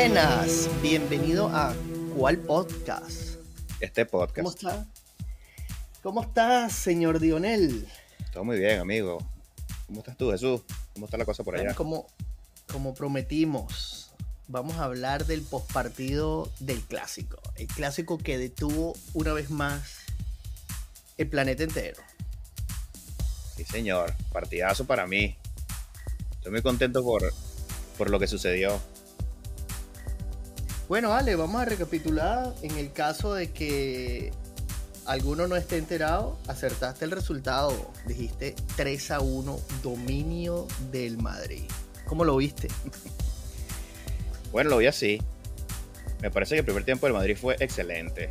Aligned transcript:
Buenas, 0.00 0.70
bienvenido 0.80 1.48
a 1.48 1.74
¿Cuál 2.16 2.38
podcast? 2.38 3.34
Este 3.80 4.06
podcast. 4.06 4.36
¿Cómo 4.36 4.50
está? 4.50 4.86
¿Cómo 6.04 6.22
estás, 6.22 6.72
señor 6.72 7.18
Dionel? 7.18 7.84
Todo 8.32 8.44
muy 8.44 8.60
bien, 8.60 8.78
amigo. 8.78 9.18
¿Cómo 9.88 9.98
estás 9.98 10.16
tú, 10.16 10.30
Jesús? 10.30 10.60
¿Cómo 10.94 11.06
está 11.06 11.16
la 11.16 11.24
cosa 11.24 11.42
por 11.42 11.56
allá? 11.56 11.74
como, 11.74 12.06
como 12.72 12.94
prometimos, 12.94 14.12
vamos 14.46 14.76
a 14.76 14.84
hablar 14.84 15.26
del 15.26 15.42
postpartido 15.42 16.48
del 16.60 16.80
clásico. 16.82 17.42
El 17.56 17.66
clásico 17.66 18.18
que 18.18 18.38
detuvo 18.38 18.94
una 19.14 19.32
vez 19.32 19.50
más 19.50 19.96
el 21.16 21.28
planeta 21.28 21.64
entero. 21.64 22.00
Sí, 23.56 23.64
señor. 23.64 24.14
Partidazo 24.32 24.86
para 24.86 25.08
mí. 25.08 25.36
Estoy 26.34 26.52
muy 26.52 26.62
contento 26.62 27.02
por, 27.02 27.34
por 27.98 28.10
lo 28.10 28.20
que 28.20 28.28
sucedió. 28.28 28.80
Bueno, 30.88 31.12
Ale, 31.12 31.36
vamos 31.36 31.60
a 31.60 31.66
recapitular 31.66 32.54
en 32.62 32.78
el 32.78 32.90
caso 32.92 33.34
de 33.34 33.50
que 33.50 34.32
alguno 35.04 35.46
no 35.46 35.54
esté 35.54 35.76
enterado, 35.76 36.38
acertaste 36.48 37.04
el 37.04 37.10
resultado. 37.10 37.92
Dijiste 38.06 38.54
3 38.76 39.10
a 39.10 39.20
1, 39.20 39.60
dominio 39.82 40.66
del 40.90 41.18
Madrid. 41.18 41.64
¿Cómo 42.06 42.24
lo 42.24 42.36
viste? 42.36 42.68
Bueno, 44.50 44.70
lo 44.70 44.78
vi 44.78 44.86
así. 44.86 45.20
Me 46.22 46.30
parece 46.30 46.54
que 46.54 46.60
el 46.60 46.64
primer 46.64 46.82
tiempo 46.82 47.04
del 47.04 47.12
Madrid 47.12 47.36
fue 47.38 47.56
excelente. 47.60 48.30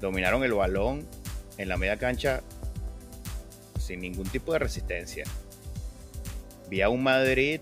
Dominaron 0.00 0.42
el 0.44 0.54
balón 0.54 1.06
en 1.58 1.68
la 1.68 1.76
media 1.76 1.98
cancha 1.98 2.40
sin 3.78 4.00
ningún 4.00 4.26
tipo 4.26 4.54
de 4.54 4.60
resistencia. 4.60 5.24
Vi 6.70 6.80
a 6.80 6.88
un 6.88 7.02
Madrid 7.02 7.60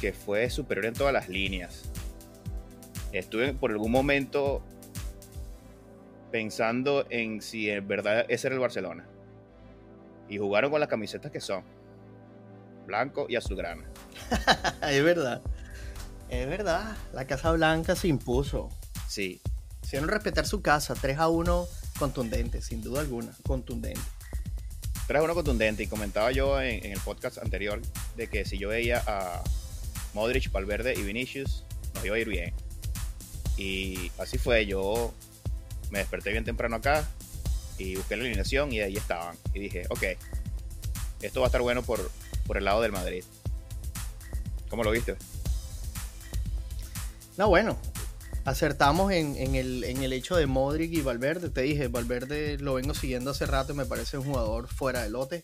que 0.00 0.12
fue 0.12 0.50
superior 0.50 0.86
en 0.86 0.94
todas 0.94 1.12
las 1.12 1.28
líneas 1.28 1.84
estuve 3.18 3.52
por 3.54 3.70
algún 3.70 3.92
momento 3.92 4.62
pensando 6.30 7.06
en 7.10 7.40
si 7.40 7.70
en 7.70 7.86
verdad 7.86 8.26
ese 8.28 8.48
era 8.48 8.54
el 8.54 8.60
Barcelona. 8.60 9.06
Y 10.28 10.38
jugaron 10.38 10.70
con 10.70 10.80
las 10.80 10.88
camisetas 10.88 11.30
que 11.30 11.40
son. 11.40 11.62
Blanco 12.86 13.26
y 13.28 13.36
azulgrana. 13.36 13.84
es 14.90 15.04
verdad. 15.04 15.42
Es 16.28 16.48
verdad. 16.48 16.96
La 17.12 17.26
Casa 17.26 17.52
Blanca 17.52 17.94
se 17.94 18.08
impuso. 18.08 18.68
Sí. 19.06 19.40
Hicieron 19.84 20.08
respetar 20.08 20.46
su 20.46 20.60
casa. 20.60 20.94
3 20.94 21.18
a 21.18 21.28
1 21.28 21.66
contundente, 21.98 22.62
sin 22.62 22.82
duda 22.82 23.00
alguna. 23.00 23.32
Contundente. 23.46 24.00
3 25.06 25.20
a 25.20 25.22
1 25.22 25.34
contundente. 25.34 25.82
Y 25.84 25.86
comentaba 25.86 26.32
yo 26.32 26.60
en, 26.60 26.84
en 26.84 26.92
el 26.92 27.00
podcast 27.00 27.38
anterior 27.38 27.80
de 28.16 28.26
que 28.26 28.44
si 28.44 28.58
yo 28.58 28.70
veía 28.70 29.02
a 29.06 29.44
Modric, 30.14 30.50
Valverde 30.50 30.94
y 30.94 31.02
Vinicius, 31.02 31.64
nos 31.94 32.04
iba 32.04 32.16
a 32.16 32.18
ir 32.18 32.28
bien. 32.28 32.54
Y 33.56 34.10
así 34.18 34.38
fue, 34.38 34.66
yo 34.66 35.12
me 35.90 36.00
desperté 36.00 36.30
bien 36.32 36.44
temprano 36.44 36.76
acá 36.76 37.08
y 37.78 37.96
busqué 37.96 38.16
la 38.16 38.24
alineación 38.24 38.72
y 38.72 38.80
ahí 38.80 38.96
estaban. 38.96 39.36
Y 39.52 39.60
dije, 39.60 39.84
ok, 39.90 40.02
esto 41.22 41.40
va 41.40 41.46
a 41.46 41.48
estar 41.48 41.62
bueno 41.62 41.82
por, 41.82 42.10
por 42.46 42.56
el 42.56 42.64
lado 42.64 42.82
del 42.82 42.92
Madrid. 42.92 43.24
¿Cómo 44.68 44.82
lo 44.82 44.90
viste? 44.90 45.16
No, 47.36 47.48
bueno, 47.48 47.76
acertamos 48.44 49.12
en, 49.12 49.54
el, 49.54 49.84
en, 49.84 50.02
el, 50.02 50.12
hecho 50.12 50.36
de 50.36 50.46
Modric 50.46 50.92
y 50.92 51.00
Valverde. 51.00 51.50
Te 51.50 51.62
dije, 51.62 51.88
Valverde 51.88 52.58
lo 52.58 52.74
vengo 52.74 52.94
siguiendo 52.94 53.30
hace 53.30 53.46
rato 53.46 53.72
y 53.72 53.76
me 53.76 53.86
parece 53.86 54.18
un 54.18 54.24
jugador 54.24 54.68
fuera 54.68 55.02
de 55.02 55.10
lote. 55.10 55.42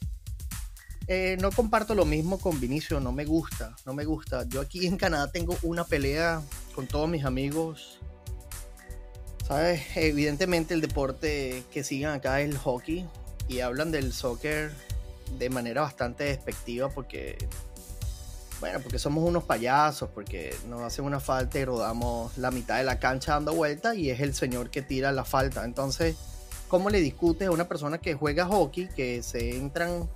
Eh, 1.13 1.37
no 1.41 1.51
comparto 1.51 1.97
lo 1.97 2.05
mismo 2.05 2.39
con 2.39 2.61
Vinicio, 2.61 3.01
no 3.01 3.11
me 3.11 3.25
gusta, 3.25 3.75
no 3.85 3.93
me 3.93 4.05
gusta. 4.05 4.45
Yo 4.49 4.61
aquí 4.61 4.87
en 4.87 4.97
Canadá 4.97 5.29
tengo 5.33 5.57
una 5.63 5.83
pelea 5.83 6.41
con 6.73 6.87
todos 6.87 7.09
mis 7.09 7.25
amigos. 7.25 7.99
¿Sabes? 9.45 9.83
Evidentemente 9.97 10.73
el 10.73 10.81
deporte 10.81 11.65
que 11.73 11.83
siguen 11.83 12.11
acá 12.11 12.41
es 12.41 12.51
el 12.51 12.59
hockey 12.59 13.09
y 13.49 13.59
hablan 13.59 13.91
del 13.91 14.13
soccer 14.13 14.71
de 15.37 15.51
manera 15.51 15.81
bastante 15.81 16.23
despectiva 16.23 16.89
porque, 16.91 17.37
bueno, 18.61 18.79
porque 18.79 19.01
somos 19.01 19.29
unos 19.29 19.43
payasos, 19.43 20.11
porque 20.15 20.55
nos 20.69 20.81
hacen 20.83 21.05
una 21.05 21.19
falta 21.19 21.59
y 21.59 21.65
rodamos 21.65 22.39
la 22.39 22.53
mitad 22.53 22.79
de 22.79 22.85
la 22.85 23.01
cancha 23.01 23.33
dando 23.33 23.53
vueltas 23.53 23.97
y 23.97 24.11
es 24.11 24.21
el 24.21 24.33
señor 24.33 24.71
que 24.71 24.81
tira 24.81 25.11
la 25.11 25.25
falta. 25.25 25.65
Entonces, 25.65 26.15
¿cómo 26.69 26.89
le 26.89 27.01
discutes 27.01 27.49
a 27.49 27.51
una 27.51 27.67
persona 27.67 27.99
que 27.99 28.15
juega 28.15 28.47
hockey, 28.47 28.87
que 28.95 29.25
se 29.25 29.57
entran 29.57 30.09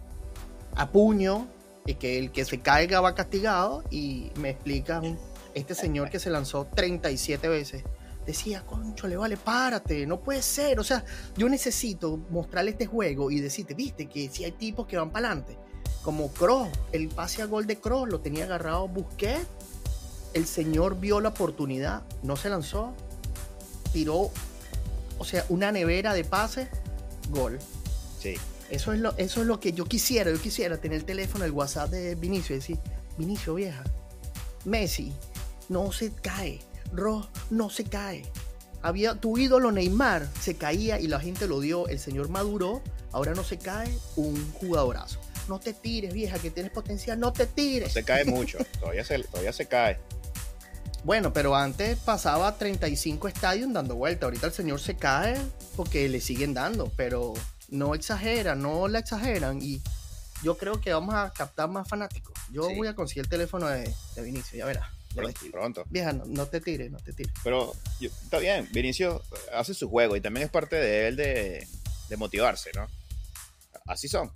a 0.76 0.90
puño 0.90 1.48
y 1.86 1.94
que 1.94 2.18
el 2.18 2.32
que 2.32 2.44
se 2.44 2.60
caiga 2.60 3.00
va 3.00 3.14
castigado 3.14 3.84
y 3.90 4.30
me 4.36 4.50
explican 4.50 5.18
este 5.54 5.74
señor 5.74 6.10
que 6.10 6.18
se 6.18 6.30
lanzó 6.30 6.66
37 6.74 7.48
veces 7.48 7.84
decía, 8.24 8.64
concho, 8.64 9.06
le 9.06 9.16
vale, 9.16 9.36
párate, 9.36 10.06
no 10.06 10.20
puede 10.20 10.42
ser. 10.42 10.80
O 10.80 10.84
sea, 10.84 11.04
yo 11.36 11.48
necesito 11.48 12.16
mostrarle 12.30 12.72
este 12.72 12.86
juego 12.86 13.30
y 13.30 13.40
decirte, 13.40 13.74
viste, 13.74 14.06
que 14.06 14.28
si 14.28 14.44
hay 14.44 14.52
tipos 14.52 14.86
que 14.86 14.96
van 14.96 15.10
para 15.10 15.28
adelante. 15.28 15.58
Como 16.02 16.28
Cross, 16.32 16.68
el 16.92 17.08
pase 17.08 17.42
a 17.42 17.46
gol 17.46 17.66
de 17.66 17.78
Cross 17.80 18.08
lo 18.08 18.20
tenía 18.20 18.44
agarrado 18.44 18.88
Busquets. 18.88 19.46
El 20.34 20.46
señor 20.46 20.98
vio 20.98 21.20
la 21.20 21.30
oportunidad, 21.30 22.02
no 22.22 22.36
se 22.36 22.50
lanzó, 22.50 22.92
tiró, 23.92 24.30
o 25.18 25.24
sea, 25.24 25.44
una 25.48 25.70
nevera 25.70 26.12
de 26.12 26.24
pase, 26.24 26.68
gol. 27.30 27.58
Sí. 28.18 28.34
Eso 28.70 28.92
es, 28.92 29.00
lo, 29.00 29.16
eso 29.16 29.40
es 29.42 29.46
lo 29.46 29.60
que 29.60 29.72
yo 29.72 29.84
quisiera. 29.84 30.30
Yo 30.30 30.40
quisiera 30.40 30.78
tener 30.78 30.98
el 30.98 31.04
teléfono, 31.04 31.44
el 31.44 31.52
WhatsApp 31.52 31.90
de 31.90 32.14
Vinicio 32.14 32.54
y 32.54 32.58
decir, 32.58 32.78
Vinicio 33.18 33.54
vieja, 33.54 33.84
Messi 34.64 35.12
no 35.68 35.92
se 35.92 36.12
cae, 36.12 36.60
Ro 36.92 37.28
no 37.50 37.70
se 37.70 37.84
cae. 37.84 38.22
Había 38.82 39.14
tu 39.14 39.38
ídolo 39.38 39.72
Neymar 39.72 40.28
se 40.40 40.56
caía 40.56 41.00
y 41.00 41.08
la 41.08 41.18
gente 41.20 41.46
lo 41.46 41.60
dio, 41.60 41.88
el 41.88 41.98
señor 41.98 42.28
maduró, 42.28 42.82
ahora 43.12 43.32
no 43.34 43.44
se 43.44 43.58
cae, 43.58 43.90
un 44.16 44.52
jugadorazo. 44.52 45.20
No 45.48 45.58
te 45.58 45.72
tires, 45.72 46.12
vieja, 46.12 46.38
que 46.38 46.50
tienes 46.50 46.72
potencial, 46.72 47.18
no 47.18 47.32
te 47.32 47.46
tires. 47.46 47.92
se 47.92 48.04
cae 48.04 48.24
mucho, 48.24 48.58
todavía 48.80 49.04
se, 49.04 49.18
todavía 49.24 49.52
se 49.52 49.66
cae. 49.66 49.98
Bueno, 51.04 51.34
pero 51.34 51.54
antes 51.54 51.98
pasaba 51.98 52.56
35 52.56 53.28
estadios 53.28 53.70
dando 53.72 53.94
vuelta. 53.94 54.24
Ahorita 54.24 54.46
el 54.46 54.52
señor 54.54 54.80
se 54.80 54.96
cae 54.96 55.36
porque 55.76 56.08
le 56.08 56.20
siguen 56.20 56.54
dando, 56.54 56.90
pero 56.96 57.34
no 57.68 57.94
exageran, 57.94 58.60
no 58.62 58.88
la 58.88 59.00
exageran 59.00 59.60
y 59.62 59.82
yo 60.42 60.56
creo 60.56 60.80
que 60.80 60.92
vamos 60.92 61.14
a 61.14 61.32
captar 61.32 61.68
más 61.68 61.88
fanáticos. 61.88 62.34
Yo 62.50 62.68
voy 62.74 62.88
a 62.88 62.94
conseguir 62.94 63.24
el 63.24 63.30
teléfono 63.30 63.66
de, 63.66 63.92
de 64.14 64.22
Vinicio, 64.22 64.58
ya 64.58 64.66
verás. 64.66 64.88
Pronto. 65.52 65.84
Vieja, 65.90 66.12
no, 66.12 66.46
te 66.46 66.60
tires, 66.60 66.90
no 66.90 66.98
te 66.98 67.12
tires. 67.12 67.32
Pero 67.42 67.72
está 68.00 68.38
bien, 68.38 68.68
Vinicio 68.72 69.22
hace 69.52 69.74
su 69.74 69.88
juego 69.88 70.16
y 70.16 70.20
también 70.20 70.46
es 70.46 70.50
parte 70.50 70.76
de 70.76 71.08
él 71.08 71.16
de, 71.16 71.66
motivarse, 72.16 72.70
¿no? 72.76 72.86
Así 73.86 74.06
son. 74.06 74.30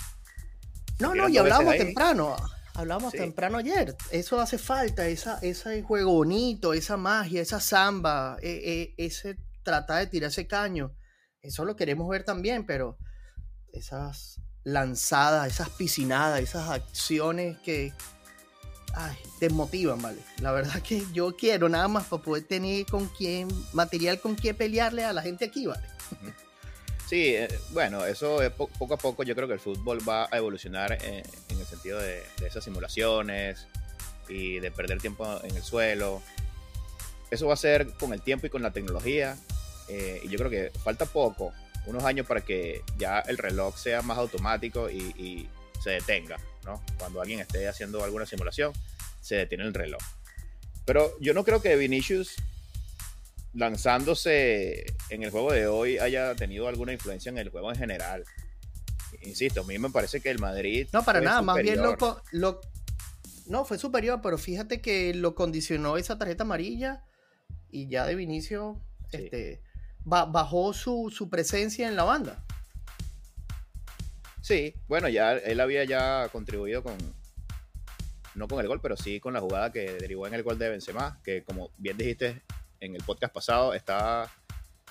No, 0.98 1.14
no, 1.14 1.28
y 1.28 1.38
hablamos 1.38 1.76
temprano. 1.76 2.36
Hablamos 2.74 3.12
temprano 3.12 3.58
ayer. 3.58 3.96
Eso 4.10 4.40
hace 4.40 4.58
falta, 4.58 5.06
esa, 5.06 5.38
ese 5.42 5.82
juego 5.82 6.12
bonito, 6.12 6.74
esa 6.74 6.96
magia, 6.96 7.42
esa 7.42 7.60
samba, 7.60 8.36
e, 8.42 8.94
e, 8.96 9.04
ese 9.04 9.36
tratar 9.62 10.00
de 10.00 10.06
tirar 10.08 10.30
ese 10.30 10.46
caño. 10.46 10.92
Eso 11.40 11.64
lo 11.64 11.76
queremos 11.76 12.08
ver 12.08 12.24
también, 12.24 12.66
pero 12.66 12.98
esas 13.72 14.40
lanzadas, 14.64 15.46
esas 15.46 15.70
piscinadas, 15.70 16.40
esas 16.40 16.68
acciones 16.68 17.58
que 17.58 17.92
ay, 18.94 19.16
desmotivan, 19.40 20.00
¿vale? 20.02 20.18
La 20.40 20.52
verdad 20.52 20.82
que 20.82 21.04
yo 21.12 21.36
quiero 21.36 21.68
nada 21.68 21.88
más 21.88 22.06
para 22.06 22.22
poder 22.22 22.44
tener 22.44 22.86
con 22.86 23.06
quién, 23.08 23.48
material 23.72 24.20
con 24.20 24.34
quién 24.34 24.56
pelearle 24.56 25.04
a 25.04 25.12
la 25.12 25.22
gente 25.22 25.46
aquí, 25.46 25.66
¿vale? 25.66 25.86
Sí, 27.08 27.34
eh, 27.34 27.48
bueno, 27.70 28.04
eso 28.04 28.42
es 28.42 28.50
poco 28.50 28.92
a 28.92 28.98
poco 28.98 29.22
yo 29.22 29.34
creo 29.34 29.48
que 29.48 29.54
el 29.54 29.60
fútbol 29.60 30.06
va 30.06 30.28
a 30.30 30.36
evolucionar 30.36 30.92
en, 31.02 31.22
el 31.48 31.66
sentido 31.66 31.98
de, 31.98 32.22
esas 32.44 32.62
simulaciones 32.62 33.66
y 34.28 34.60
de 34.60 34.70
perder 34.70 35.00
tiempo 35.00 35.26
en 35.42 35.56
el 35.56 35.62
suelo. 35.62 36.22
Eso 37.30 37.46
va 37.46 37.54
a 37.54 37.56
ser 37.56 37.94
con 37.94 38.12
el 38.12 38.20
tiempo 38.20 38.46
y 38.46 38.50
con 38.50 38.62
la 38.62 38.72
tecnología. 38.72 39.38
Eh, 39.88 40.20
y 40.22 40.28
yo 40.28 40.36
creo 40.36 40.50
que 40.50 40.70
falta 40.80 41.06
poco 41.06 41.54
unos 41.88 42.04
años 42.04 42.26
para 42.26 42.42
que 42.42 42.82
ya 42.98 43.20
el 43.20 43.38
reloj 43.38 43.76
sea 43.76 44.02
más 44.02 44.18
automático 44.18 44.90
y, 44.90 45.48
se 45.82 45.90
detenga, 45.90 46.36
¿no? 46.64 46.82
Cuando 46.98 47.20
alguien 47.20 47.38
esté 47.38 47.68
haciendo 47.68 48.02
alguna 48.02 48.26
simulación, 48.26 48.72
se 49.20 49.36
detiene 49.36 49.62
el 49.62 49.72
reloj. 49.72 50.02
Pero 50.84 51.16
yo 51.20 51.32
no 51.34 51.44
creo 51.44 51.62
que 51.62 51.76
Vinicius 51.76 52.34
lanzándose 53.54 54.86
en 55.08 55.22
el 55.22 55.30
juego 55.30 55.52
de 55.52 55.68
hoy 55.68 55.98
haya 55.98 56.34
tenido 56.34 56.66
alguna 56.66 56.92
influencia 56.92 57.30
en 57.30 57.38
el 57.38 57.50
juego 57.50 57.70
en 57.70 57.78
general. 57.78 58.24
Insisto, 59.22 59.60
a 59.60 59.64
mí 59.64 59.78
me 59.78 59.88
parece 59.90 60.20
que 60.20 60.30
el 60.30 60.40
Madrid. 60.40 60.88
No, 60.92 61.04
para 61.04 61.20
nada, 61.20 61.42
más 61.42 61.62
bien 61.62 61.80
lo, 61.80 61.96
lo, 62.32 62.60
No, 63.46 63.64
fue 63.64 63.78
superior, 63.78 64.18
pero 64.20 64.36
fíjate 64.36 64.80
que 64.80 65.14
lo 65.14 65.36
condicionó 65.36 65.96
esa 65.96 66.18
tarjeta 66.18 66.42
amarilla 66.42 67.04
y 67.70 67.86
ya 67.86 68.04
de 68.04 68.16
Vinicius 68.16 68.78
este, 69.12 69.60
bajó 70.08 70.72
su, 70.72 71.28
presencia 71.30 71.88
en 71.88 71.96
la 71.96 72.04
banda. 72.04 72.44
Sí, 74.40 74.74
bueno, 74.88 75.08
ya 75.08 75.32
él 75.32 75.60
había 75.60 75.84
ya 75.84 76.28
contribuido 76.32 76.82
con 76.82 76.96
no 78.34 78.46
con 78.46 78.60
el 78.60 78.68
gol, 78.68 78.80
pero 78.80 78.96
sí 78.96 79.20
con 79.20 79.34
la 79.34 79.40
jugada 79.40 79.72
que 79.72 79.92
derivó 79.94 80.26
en 80.26 80.34
el 80.34 80.42
gol 80.42 80.58
de 80.58 80.68
Benzema, 80.68 81.20
que 81.24 81.42
como 81.42 81.70
bien 81.76 81.96
dijiste 81.96 82.42
en 82.80 82.94
el 82.94 83.02
podcast 83.02 83.34
pasado, 83.34 83.74
estaba 83.74 84.30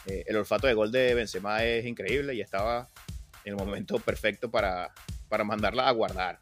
eh, 0.06 0.26
el 0.28 0.36
olfato 0.36 0.68
de 0.68 0.74
gol 0.74 0.92
de 0.92 1.14
Benzema 1.14 1.64
es 1.64 1.86
increíble 1.86 2.36
y 2.36 2.42
estaba 2.42 2.90
en 3.46 3.54
el 3.54 3.56
momento 3.56 4.00
perfecto 4.06 4.52
para, 4.52 4.94
para 5.30 5.44
mandarla 5.44 5.88
a 5.88 5.92
guardar 5.92 6.40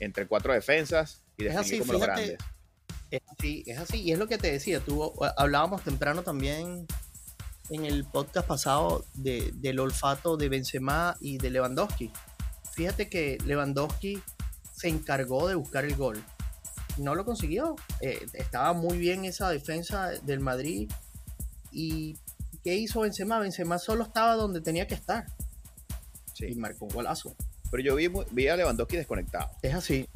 entre 0.00 0.26
cuatro 0.26 0.52
defensas 0.52 1.22
y 1.36 1.44
definir 1.44 1.80
como 1.80 1.94
los 1.94 2.02
grandes. 2.02 2.38
Es 3.10 3.22
así, 3.26 3.64
es 3.66 3.78
así. 3.78 4.02
Y 4.02 4.12
es 4.12 4.18
lo 4.18 4.28
que 4.28 4.38
te 4.38 4.52
decía, 4.52 4.80
tú 4.80 5.12
hablábamos 5.36 5.82
temprano 5.82 6.22
también 6.22 6.86
en 7.70 7.84
el 7.84 8.04
podcast 8.04 8.46
pasado 8.46 9.04
de, 9.14 9.52
del 9.56 9.80
olfato 9.80 10.36
de 10.36 10.48
Benzema 10.48 11.16
y 11.20 11.38
de 11.38 11.50
Lewandowski. 11.50 12.10
Fíjate 12.72 13.08
que 13.08 13.38
Lewandowski 13.44 14.22
se 14.72 14.88
encargó 14.88 15.48
de 15.48 15.54
buscar 15.54 15.84
el 15.84 15.96
gol. 15.96 16.22
No 16.96 17.14
lo 17.14 17.24
consiguió. 17.24 17.76
Eh, 18.00 18.24
estaba 18.32 18.72
muy 18.72 18.98
bien 18.98 19.24
esa 19.24 19.50
defensa 19.50 20.10
del 20.22 20.40
Madrid. 20.40 20.90
¿Y 21.72 22.16
qué 22.64 22.76
hizo 22.76 23.00
Benzema? 23.00 23.38
Benzema 23.38 23.78
solo 23.78 24.04
estaba 24.04 24.34
donde 24.34 24.60
tenía 24.60 24.86
que 24.86 24.94
estar. 24.94 25.26
Sí. 26.34 26.46
Y 26.46 26.54
marcó 26.54 26.86
un 26.86 26.92
golazo. 26.92 27.34
Pero 27.70 27.82
yo 27.82 27.94
vi, 27.96 28.08
vi 28.30 28.48
a 28.48 28.56
Lewandowski 28.56 28.96
desconectado. 28.96 29.50
Es 29.62 29.74
así. 29.74 30.08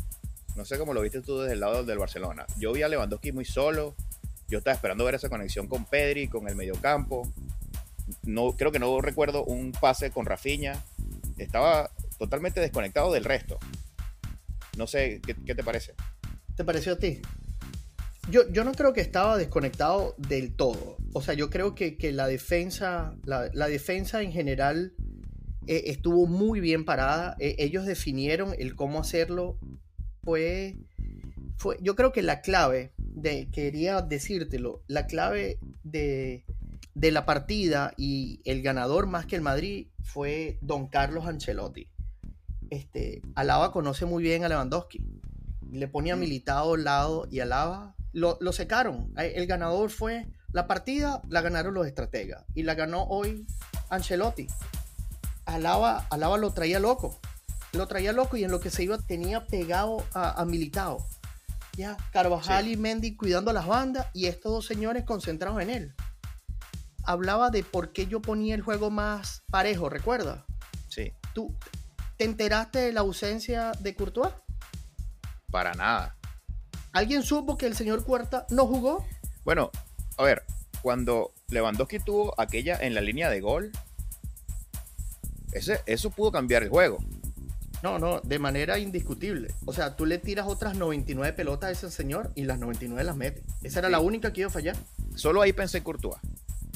No 0.56 0.64
sé 0.64 0.78
cómo 0.78 0.94
lo 0.94 1.00
viste 1.02 1.22
tú 1.22 1.40
desde 1.40 1.55
el 1.55 1.60
lado 1.60 1.84
del 1.84 1.98
Barcelona. 1.98 2.46
Yo 2.58 2.72
vi 2.72 2.82
a 2.82 2.88
Lewandowski 2.88 3.32
muy 3.32 3.44
solo. 3.44 3.94
Yo 4.48 4.58
estaba 4.58 4.75
esperando 4.75 5.05
ver 5.05 5.14
esa 5.14 5.31
conexión 5.31 5.66
con 5.66 5.87
Pedri, 5.87 6.28
con 6.28 6.46
el 6.46 6.55
mediocampo. 6.55 7.26
No, 8.24 8.56
creo 8.56 8.72
que 8.72 8.78
no 8.78 9.00
recuerdo 9.00 9.44
un 9.44 9.72
pase 9.72 10.10
con 10.10 10.26
Rafinha. 10.26 10.84
Estaba 11.38 11.90
totalmente 12.19 12.60
desconectado 12.60 13.12
del 13.12 13.24
resto. 13.24 13.58
No 14.76 14.86
sé, 14.86 15.20
¿qué, 15.24 15.54
te 15.54 15.64
parece? 15.64 15.94
¿Te 16.56 16.64
pareció 16.64 16.94
a 16.94 16.98
ti? 16.98 17.20
Yo, 18.30 18.48
yo, 18.50 18.64
no 18.64 18.72
creo 18.72 18.92
que 18.92 19.00
estaba 19.00 19.36
desconectado 19.36 20.14
del 20.16 20.54
todo. 20.54 20.96
O 21.12 21.20
sea, 21.20 21.34
yo 21.34 21.50
creo 21.50 21.74
que, 21.74 21.96
la 22.12 22.26
defensa, 22.26 23.14
la, 23.24 23.48
defensa 23.69 24.22
en 24.22 24.32
general 24.32 24.94
eh, 25.66 25.84
estuvo 25.86 26.26
muy 26.26 26.60
bien 26.60 26.84
parada. 26.84 27.36
E, 27.38 27.56
ellos 27.58 27.84
definieron 27.84 28.54
el 28.58 28.76
cómo 28.76 29.00
hacerlo 29.00 29.58
fue, 30.22 30.76
fue, 31.56 31.76
yo 31.80 31.96
creo 31.96 32.12
que 32.12 32.22
la 32.22 32.40
clave, 32.40 32.92
de, 32.96 33.50
quería 33.50 34.00
decírtelo, 34.00 34.84
la 34.86 35.06
clave 35.06 35.58
de, 35.82 36.44
de 36.94 37.10
la 37.10 37.24
partida 37.24 37.92
y 37.96 38.40
el 38.44 38.62
ganador 38.62 39.06
más 39.06 39.26
que 39.26 39.36
el 39.36 39.42
Madrid 39.42 39.88
fue 40.02 40.58
Don 40.60 40.88
Carlos 40.88 41.26
Ancelotti. 41.26 41.88
Este, 42.70 43.22
Alaba 43.34 43.72
conoce 43.72 44.06
muy 44.06 44.22
bien 44.22 44.44
a 44.44 44.48
Lewandowski. 44.48 45.04
Le 45.70 45.88
ponía 45.88 46.16
militado 46.16 46.74
al 46.74 46.84
lado 46.84 47.26
y 47.30 47.40
Alaba 47.40 47.94
lo, 48.12 48.38
lo 48.40 48.52
secaron. 48.52 49.12
El 49.16 49.46
ganador 49.46 49.90
fue 49.90 50.26
la 50.52 50.66
partida, 50.66 51.22
la 51.28 51.40
ganaron 51.40 51.74
los 51.74 51.86
estrategas. 51.86 52.44
Y 52.54 52.62
la 52.62 52.74
ganó 52.74 53.04
hoy 53.04 53.46
Ancelotti. 53.88 54.46
Alaba, 55.44 56.06
Alaba 56.10 56.38
lo 56.38 56.52
traía 56.52 56.78
loco 56.78 57.18
lo 57.72 57.86
traía 57.86 58.12
loco 58.12 58.36
y 58.36 58.44
en 58.44 58.50
lo 58.50 58.60
que 58.60 58.70
se 58.70 58.84
iba 58.84 58.98
tenía 58.98 59.46
pegado 59.46 60.04
a, 60.14 60.44
Militao. 60.44 61.06
Ya, 61.74 61.96
Carvajal 62.12 62.68
y 62.68 62.76
Mendy 62.76 63.16
cuidando 63.16 63.52
las 63.52 63.66
bandas 63.66 64.06
y 64.12 64.26
estos 64.26 64.52
dos 64.52 64.66
señores 64.66 65.04
concentrados 65.04 65.60
en 65.62 65.70
él. 65.70 65.94
Hablaba 67.04 67.50
de 67.50 67.62
por 67.62 67.93
qué 67.93 68.06
yo 68.06 68.22
ponía 68.22 68.54
el 68.54 68.62
juego 68.62 68.90
más 68.90 69.43
parejo, 69.50 69.88
¿recuerdas? 69.88 70.44
Sí. 70.88 71.12
¿Tú 71.34 71.54
te 72.16 72.25
enteraste 72.25 72.78
de 72.78 72.93
la 72.93 73.00
ausencia 73.00 73.72
de 73.81 73.94
Courtois? 73.94 74.32
Para 75.50 75.75
nada. 75.75 76.16
¿Alguien 76.93 77.22
supo 77.22 77.56
que 77.56 77.66
el 77.66 77.75
señor 77.75 78.04
Cuarta 78.04 78.46
no 78.50 78.66
jugó? 78.66 79.06
Bueno, 79.44 79.70
a 80.19 80.22
ver, 80.22 80.44
cuando 80.82 81.32
Lewandowski 81.49 81.99
tuvo 81.99 82.38
aquella 82.38 82.76
en 82.81 82.94
la 82.94 83.00
línea 83.00 83.31
de 83.31 83.40
gol, 83.40 83.72
ese, 85.52 85.81
eso 85.87 86.10
pudo 86.10 86.31
cambiar 86.31 86.62
el 86.62 86.69
juego. 86.69 86.98
No, 87.82 87.98
no, 87.98 88.20
de 88.20 88.38
manera 88.38 88.78
indiscutible. 88.78 89.52
O 89.64 89.72
sea, 89.72 89.96
tú 89.96 90.06
le 90.06 90.19
tiras 90.19 90.46
otras 90.46 90.76
99 90.76 91.32
pelotas 91.32 91.69
a 91.69 91.72
ese 91.72 91.90
señor 91.90 92.31
y 92.37 92.44
las 92.44 92.58
99 92.58 93.02
las 93.02 93.16
mete. 93.16 93.43
Esa 93.62 93.81
era 93.81 93.90
la 93.90 93.98
única 93.98 94.32
que 94.32 94.43
iba 94.43 94.48
a 94.48 94.52
fallar. 94.52 94.76
Solo 95.16 95.43
ahí 95.43 95.52
pensé 95.52 95.78
en 95.78 95.84
Courtois. 95.84 96.16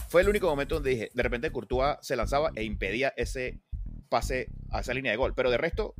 Fue 0.09 0.23
el 0.23 0.29
único 0.29 0.49
momento 0.49 0.77
donde 0.77 0.91
dije, 0.91 1.11
de 1.13 1.23
repente 1.23 1.51
Courtois 1.51 1.97
se 2.03 2.17
lanzaba 2.17 2.51
e 2.55 2.65
impedía 2.65 3.13
ese 3.17 3.61
pase 4.09 4.49
a 4.71 4.81
esa 4.81 4.95
línea 4.95 5.13
de 5.13 5.17
gol. 5.17 5.35
Pero 5.35 5.51
de 5.51 5.59
resto, 5.59 5.95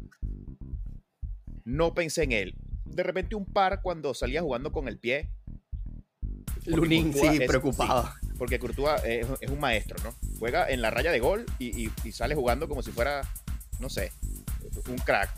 no 1.65 1.95
pensé 1.95 2.25
en 2.25 2.33
él. 2.33 2.55
De 2.85 3.03
repente 3.03 3.35
un 3.35 3.47
par 3.47 3.83
cuando 3.83 4.15
salía 4.15 4.43
jugando 4.43 4.73
con 4.73 4.89
el 4.89 4.99
pie. 4.99 5.31
Lunin, 6.67 7.13
sí, 7.13 7.41
preocupado. 7.47 8.11
porque 8.39 8.59
Courtois 8.59 9.03
es, 9.05 9.27
un 9.51 9.61
maestro, 9.61 9.97
¿no? 10.03 10.15
Juega 10.39 10.69
en 10.69 10.83
la 10.83 10.91
raya 10.91 11.13
de 11.13 11.21
gol 11.21 11.47
y 11.59 11.91
sale 12.13 12.35
jugando 12.35 12.69
como 12.69 12.83
si 12.83 12.91
fuera, 12.91 13.23
no 13.79 13.89
sé, 13.89 14.13
un 14.89 14.99
crack. 14.99 15.31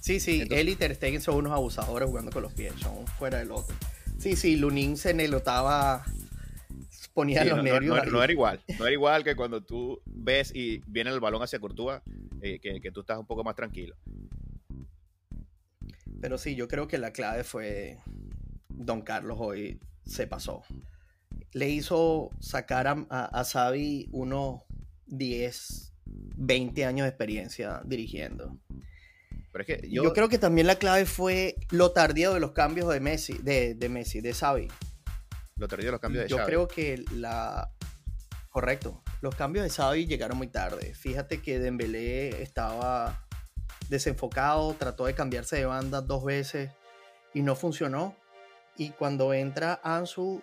Sí, 0.00 0.18
sí, 0.18 0.46
él 0.50 0.68
y 0.68 0.76
Ter 0.76 0.94
Stegen 0.94 1.20
son 1.20 1.36
unos 1.36 1.52
abusadores 1.52 2.08
jugando 2.08 2.30
con 2.30 2.42
los 2.42 2.52
pies, 2.52 2.72
son 2.80 3.06
fuera 3.18 3.38
del 3.38 3.52
otro. 3.52 3.76
Sí, 4.18 4.34
sí, 4.34 4.56
Lunin 4.56 4.96
se 4.96 5.12
nelotaba, 5.14 6.04
ponía 7.14 7.44
los 7.44 7.62
nervios. 7.62 8.06
No, 8.10 8.22
era 8.22 8.32
igual, 8.32 8.60
no 8.78 8.84
era 8.84 8.92
igual 8.92 9.24
que 9.24 9.36
cuando 9.36 9.62
tú 9.62 10.00
ves 10.06 10.54
y 10.54 10.82
viene 10.86 11.10
el 11.10 11.20
balón 11.20 11.42
hacia 11.42 11.58
Courtois, 11.58 12.00
eh, 12.40 12.60
que, 12.60 12.90
tú 12.90 13.00
estás 13.00 13.18
un 13.18 13.26
poco 13.26 13.44
más 13.44 13.54
tranquilo. 13.54 13.96
Pero 16.20 16.38
sí, 16.38 16.54
yo 16.54 16.68
creo 16.68 16.86
que 16.86 16.98
la 16.98 17.12
clave 17.12 17.44
fue 17.44 17.98
Don 18.68 19.02
Carlos 19.02 19.38
hoy 19.40 19.80
se 20.04 20.26
pasó. 20.26 20.62
Le 21.52 21.68
hizo 21.68 22.30
sacar 22.40 22.86
a, 22.86 23.06
a, 23.08 23.40
a 23.40 23.44
Xavi 23.44 24.08
unos 24.12 24.62
10, 25.06 25.94
20 26.04 26.84
años 26.84 27.04
de 27.04 27.08
experiencia 27.08 27.82
dirigiendo. 27.84 28.58
Pero 29.52 29.64
es 29.64 29.66
que 29.66 29.88
yo... 29.88 30.12
creo 30.12 30.28
que 30.28 30.38
también 30.38 30.66
la 30.66 30.76
clave 30.76 31.06
fue 31.06 31.56
lo 31.70 31.92
tardío 31.92 32.34
de 32.34 32.40
los 32.40 32.52
cambios 32.52 32.88
de 32.92 33.00
Messi, 33.00 33.34
de, 33.38 33.74
de 33.74 33.88
Messi, 33.88 34.20
de 34.20 34.32
Xavi. 34.32 34.68
Lo 35.60 35.66
de 35.66 35.90
los 35.90 36.00
cambios 36.00 36.24
de 36.24 36.30
Yo 36.30 36.44
creo 36.44 36.66
que 36.66 37.04
la... 37.12 37.70
Correcto. 38.48 39.02
Los 39.20 39.34
cambios 39.36 39.62
de 39.62 39.70
Xavi 39.70 40.06
llegaron 40.06 40.38
muy 40.38 40.48
tarde. 40.48 40.94
Fíjate 40.94 41.40
que 41.40 41.60
Dembélé 41.60 42.42
estaba 42.42 43.26
desenfocado, 43.88 44.74
trató 44.74 45.04
de 45.04 45.14
cambiarse 45.14 45.56
de 45.56 45.66
banda 45.66 46.00
dos 46.00 46.24
veces 46.24 46.70
y 47.34 47.42
no 47.42 47.54
funcionó. 47.54 48.16
Y 48.76 48.90
cuando 48.90 49.34
entra 49.34 49.80
Ansu, 49.84 50.42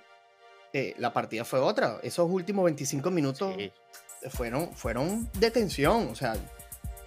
eh, 0.72 0.94
la 1.00 1.12
partida 1.12 1.44
fue 1.44 1.60
otra. 1.60 2.00
Esos 2.04 2.30
últimos 2.30 2.64
25 2.66 3.10
minutos 3.10 3.56
fueron, 4.30 4.74
fueron 4.74 5.30
de 5.34 5.50
tensión, 5.52 6.10
o 6.10 6.16
sea, 6.16 6.36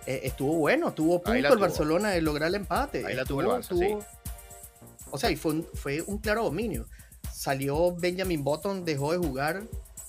e, 0.07 0.23
estuvo 0.25 0.57
bueno, 0.57 0.93
tuvo 0.93 1.23
punto 1.23 1.53
el 1.53 1.59
Barcelona 1.59 2.11
de 2.11 2.21
lograr 2.21 2.49
el 2.49 2.57
empate. 2.57 3.07
Ahí 3.07 3.15
la 3.15 3.25
tuvo, 3.25 3.43
el 3.43 3.47
Barça, 3.47 4.05
O 5.11 5.19
sea, 5.19 5.31
y 5.31 5.37
fue 5.37 5.53
un, 5.53 5.69
fue 5.75 6.03
un 6.03 6.19
claro 6.19 6.45
dominio. 6.45 6.87
Salió 7.41 7.97
Benjamin 7.97 8.45
Button, 8.45 8.85
dejó 8.85 9.13
de 9.13 9.17
jugar, 9.17 9.63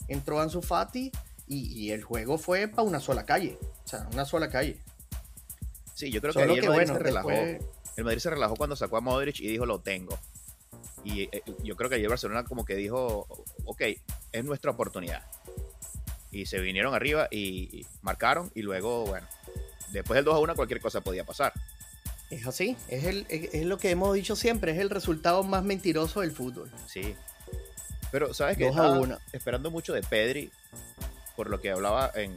entró 0.10 0.42
Ansu 0.42 0.62
Fati 0.62 1.14
y, 1.48 1.92
el 1.92 2.04
juego 2.04 2.38
fue 2.38 2.68
para 2.68 2.84
una 2.84 3.00
sola 3.00 3.26
calle, 3.26 3.58
o 3.86 3.88
sea, 3.88 4.06
una 4.12 4.26
sola 4.26 4.50
calle. 4.50 4.82
Sí, 5.94 6.12
yo 6.12 6.20
creo 6.20 6.34
que, 6.34 6.42
el 6.42 6.68
Madrid 6.68 6.88
se 6.88 7.00
relajó. 7.00 7.30
El 7.30 8.04
Madrid 8.04 8.20
se 8.20 8.30
relajó 8.32 8.58
cuando 8.58 8.76
sacó 8.76 8.98
a 8.98 9.00
Modric 9.00 9.40
y 9.40 9.48
dijo, 9.48 9.66
lo 9.66 9.80
tengo. 9.80 10.20
Y 11.06 11.22
eh, 11.22 11.42
yo 11.64 11.78
creo 11.78 11.90
que 11.90 11.96
ayer 11.96 12.10
Barcelona 12.10 12.44
como 12.44 12.66
que 12.66 12.76
dijo, 12.76 13.26
ok, 13.64 13.82
es 14.34 14.44
nuestra 14.44 14.72
oportunidad 14.72 15.24
y 16.32 16.48
se 16.48 16.60
vinieron 16.60 16.94
arriba 16.94 17.30
y, 17.32 17.86
marcaron 18.02 18.52
y 18.56 18.62
luego, 18.62 19.06
bueno, 19.06 19.26
después 19.94 20.18
del 20.18 20.26
2 20.26 20.36
a 20.36 20.40
1 20.40 20.56
cualquier 20.56 20.82
cosa 20.82 21.00
podía 21.00 21.24
pasar. 21.24 21.54
Es 22.32 22.48
así, 22.48 22.78
es, 22.88 23.04
el, 23.04 23.26
es, 23.30 23.66
lo 23.66 23.78
que 23.78 23.92
hemos 23.92 24.14
dicho 24.16 24.36
siempre, 24.36 24.72
es 24.72 24.80
el 24.80 24.90
resultado 24.90 25.44
más 25.44 25.64
mentiroso 25.64 26.22
del 26.22 26.32
fútbol. 26.32 26.72
Sí. 26.88 27.16
Pero, 28.12 28.34
¿sabes 28.34 28.58
qué? 28.58 28.68
Estaba 28.68 29.20
esperando 29.34 29.70
mucho 29.70 29.94
de 29.94 30.02
Pedri, 30.02 30.50
por 31.36 31.50
lo 31.50 31.60
que 31.60 31.72
hablaba 31.72 32.12
en 32.16 32.36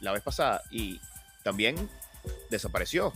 la 0.00 0.12
vez 0.12 0.22
pasada, 0.22 0.62
y 0.70 1.00
también 1.42 1.88
desapareció. 2.50 3.12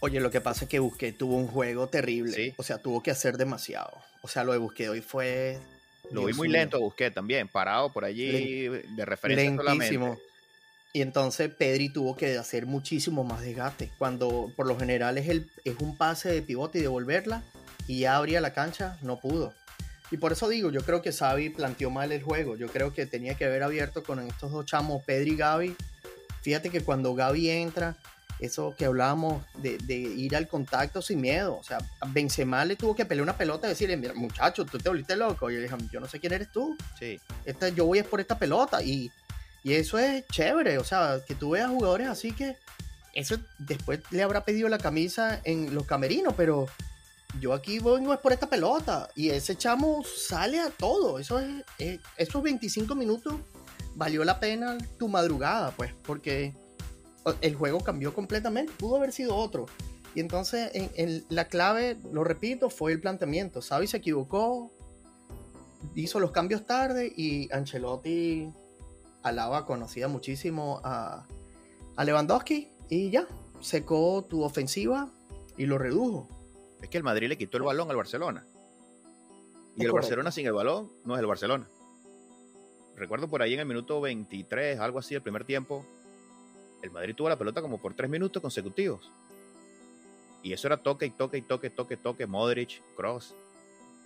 Oye, 0.00 0.20
lo 0.20 0.30
que 0.30 0.40
pasa 0.40 0.64
es 0.64 0.70
que 0.70 0.78
Busqué 0.78 1.12
tuvo 1.12 1.36
un 1.36 1.48
juego 1.48 1.88
terrible. 1.88 2.54
O 2.56 2.62
sea, 2.62 2.78
tuvo 2.78 3.02
que 3.02 3.10
hacer 3.10 3.36
demasiado. 3.36 3.92
O 4.22 4.28
sea, 4.28 4.42
lo 4.42 4.52
de 4.52 4.58
Busqué 4.58 4.88
hoy 4.88 5.02
fue 5.02 5.60
lo 6.10 6.24
vi 6.24 6.32
muy 6.32 6.48
lento, 6.48 6.80
busqué 6.80 7.10
también, 7.10 7.48
parado 7.48 7.92
por 7.92 8.04
allí, 8.04 8.68
de 8.68 9.04
referencia 9.04 9.62
Lentísimo. 9.62 10.18
Y 10.92 11.02
entonces 11.02 11.52
Pedri 11.54 11.90
tuvo 11.90 12.16
que 12.16 12.38
hacer 12.38 12.66
muchísimo 12.66 13.24
más 13.24 13.42
desgaste. 13.42 13.90
Cuando 13.98 14.52
por 14.56 14.66
lo 14.66 14.78
general 14.78 15.18
es, 15.18 15.28
el, 15.28 15.50
es 15.64 15.76
un 15.80 15.96
pase 15.96 16.30
de 16.30 16.42
pivote 16.42 16.78
y 16.78 16.82
devolverla, 16.82 17.42
y 17.86 18.00
ya 18.00 18.16
abría 18.16 18.40
la 18.40 18.52
cancha, 18.52 18.98
no 19.02 19.20
pudo. 19.20 19.54
Y 20.10 20.16
por 20.16 20.32
eso 20.32 20.48
digo, 20.48 20.70
yo 20.70 20.80
creo 20.82 21.02
que 21.02 21.12
Xavi 21.12 21.50
planteó 21.50 21.90
mal 21.90 22.12
el 22.12 22.22
juego. 22.22 22.56
Yo 22.56 22.68
creo 22.68 22.94
que 22.94 23.06
tenía 23.06 23.34
que 23.34 23.44
haber 23.44 23.62
abierto 23.62 24.02
con 24.02 24.20
estos 24.20 24.50
dos 24.50 24.64
chamos, 24.64 25.02
Pedri 25.04 25.32
y 25.32 25.36
Gaby. 25.36 25.76
Fíjate 26.40 26.70
que 26.70 26.80
cuando 26.80 27.14
Gaby 27.14 27.50
entra 27.50 27.96
eso 28.40 28.74
que 28.76 28.84
hablábamos 28.84 29.42
de, 29.56 29.78
de, 29.78 29.96
ir 29.96 30.36
al 30.36 30.48
contacto 30.48 31.02
sin 31.02 31.20
miedo. 31.20 31.58
O 31.58 31.62
sea, 31.62 31.78
Benzema 32.08 32.64
le 32.64 32.76
tuvo 32.76 32.94
que 32.94 33.04
pelear 33.04 33.24
una 33.24 33.36
pelota 33.36 33.66
y 33.66 33.70
decirle, 33.70 33.96
mira, 33.96 34.14
muchacho, 34.14 34.64
tú 34.64 34.78
te 34.78 34.88
volviste 34.88 35.16
loco. 35.16 35.50
Y 35.50 35.54
yo 35.54 35.60
le 35.60 35.64
dije, 35.64 35.76
yo 35.92 36.00
no 36.00 36.08
sé 36.08 36.20
quién 36.20 36.32
eres 36.32 36.50
tú. 36.50 36.76
Sí. 36.98 37.20
Esta, 37.44 37.68
yo 37.68 37.84
voy 37.84 37.98
es 37.98 38.06
por 38.06 38.20
esta 38.20 38.38
pelota. 38.38 38.82
Y, 38.82 39.10
y 39.62 39.74
eso 39.74 39.98
es 39.98 40.26
chévere. 40.28 40.78
O 40.78 40.84
sea, 40.84 41.20
que 41.26 41.34
tú 41.34 41.50
veas 41.50 41.70
jugadores 41.70 42.08
así 42.08 42.32
que 42.32 42.56
eso 43.14 43.36
después 43.58 44.00
le 44.10 44.22
habrá 44.22 44.44
pedido 44.44 44.68
la 44.68 44.78
camisa 44.78 45.40
en 45.44 45.74
los 45.74 45.86
camerinos, 45.86 46.34
pero 46.36 46.66
yo 47.40 47.52
aquí 47.52 47.78
voy 47.78 48.02
es 48.12 48.18
por 48.18 48.32
esta 48.32 48.48
pelota. 48.48 49.08
Y 49.14 49.30
ese 49.30 49.56
chamo 49.56 50.02
sale 50.04 50.60
a 50.60 50.70
todo. 50.70 51.18
Eso 51.18 51.38
es, 51.38 52.00
esos 52.16 52.42
25 52.42 52.94
minutos 52.94 53.34
valió 53.94 54.24
la 54.24 54.38
pena 54.40 54.78
tu 54.98 55.08
madrugada, 55.08 55.72
pues, 55.72 55.92
porque 56.04 56.54
el 57.40 57.54
juego 57.56 57.80
cambió 57.80 58.14
completamente, 58.14 58.72
pudo 58.78 58.96
haber 58.96 59.12
sido 59.12 59.34
otro. 59.34 59.66
Y 60.14 60.20
entonces 60.20 60.70
en, 60.72 61.24
la 61.28 61.48
clave, 61.48 61.98
lo 62.12 62.24
repito, 62.24 62.70
fue 62.70 62.92
el 62.92 63.00
planteamiento. 63.00 63.60
Xavi 63.60 63.86
se 63.86 63.98
equivocó, 63.98 64.72
hizo 65.94 66.20
los 66.20 66.30
cambios 66.30 66.64
tarde 66.64 67.12
y 67.14 67.52
Ancelotti 67.52 68.50
alaba, 69.22 69.66
conocía 69.66 70.08
muchísimo 70.08 70.80
a, 70.84 71.26
a 71.96 72.04
Lewandowski 72.04 72.70
y 72.88 73.10
ya, 73.10 73.26
secó 73.60 74.24
tu 74.28 74.42
ofensiva 74.42 75.10
y 75.56 75.66
lo 75.66 75.78
redujo. 75.78 76.28
Es 76.80 76.88
que 76.88 76.98
el 76.98 77.04
Madrid 77.04 77.28
le 77.28 77.38
quitó 77.38 77.56
el 77.56 77.64
balón 77.64 77.90
al 77.90 77.96
Barcelona. 77.96 78.46
Y 79.76 79.84
el 79.84 79.92
Barcelona 79.92 80.32
sin 80.32 80.46
el 80.46 80.52
balón 80.52 80.90
no 81.04 81.14
es 81.14 81.20
el 81.20 81.26
Barcelona. 81.26 81.68
Recuerdo 82.96 83.28
por 83.28 83.42
ahí 83.42 83.54
en 83.54 83.60
el 83.60 83.66
minuto 83.66 84.00
23, 84.00 84.80
algo 84.80 84.98
así, 84.98 85.14
el 85.14 85.22
primer 85.22 85.44
tiempo, 85.44 85.84
el 86.82 86.90
Madrid 86.90 87.14
tuvo 87.14 87.28
la 87.28 87.38
pelota 87.38 87.62
como 87.62 87.80
por 87.80 87.94
tres 87.94 88.10
minutos 88.10 88.42
consecutivos. 88.42 89.10
Y 90.42 90.52
eso 90.52 90.66
era 90.66 90.78
toque 90.78 91.06
y 91.06 91.10
toque 91.10 91.38
y 91.38 91.42
toque, 91.42 91.70
toque, 91.70 91.96
toque, 91.96 92.26
Modric, 92.26 92.82
Cross, 92.96 93.34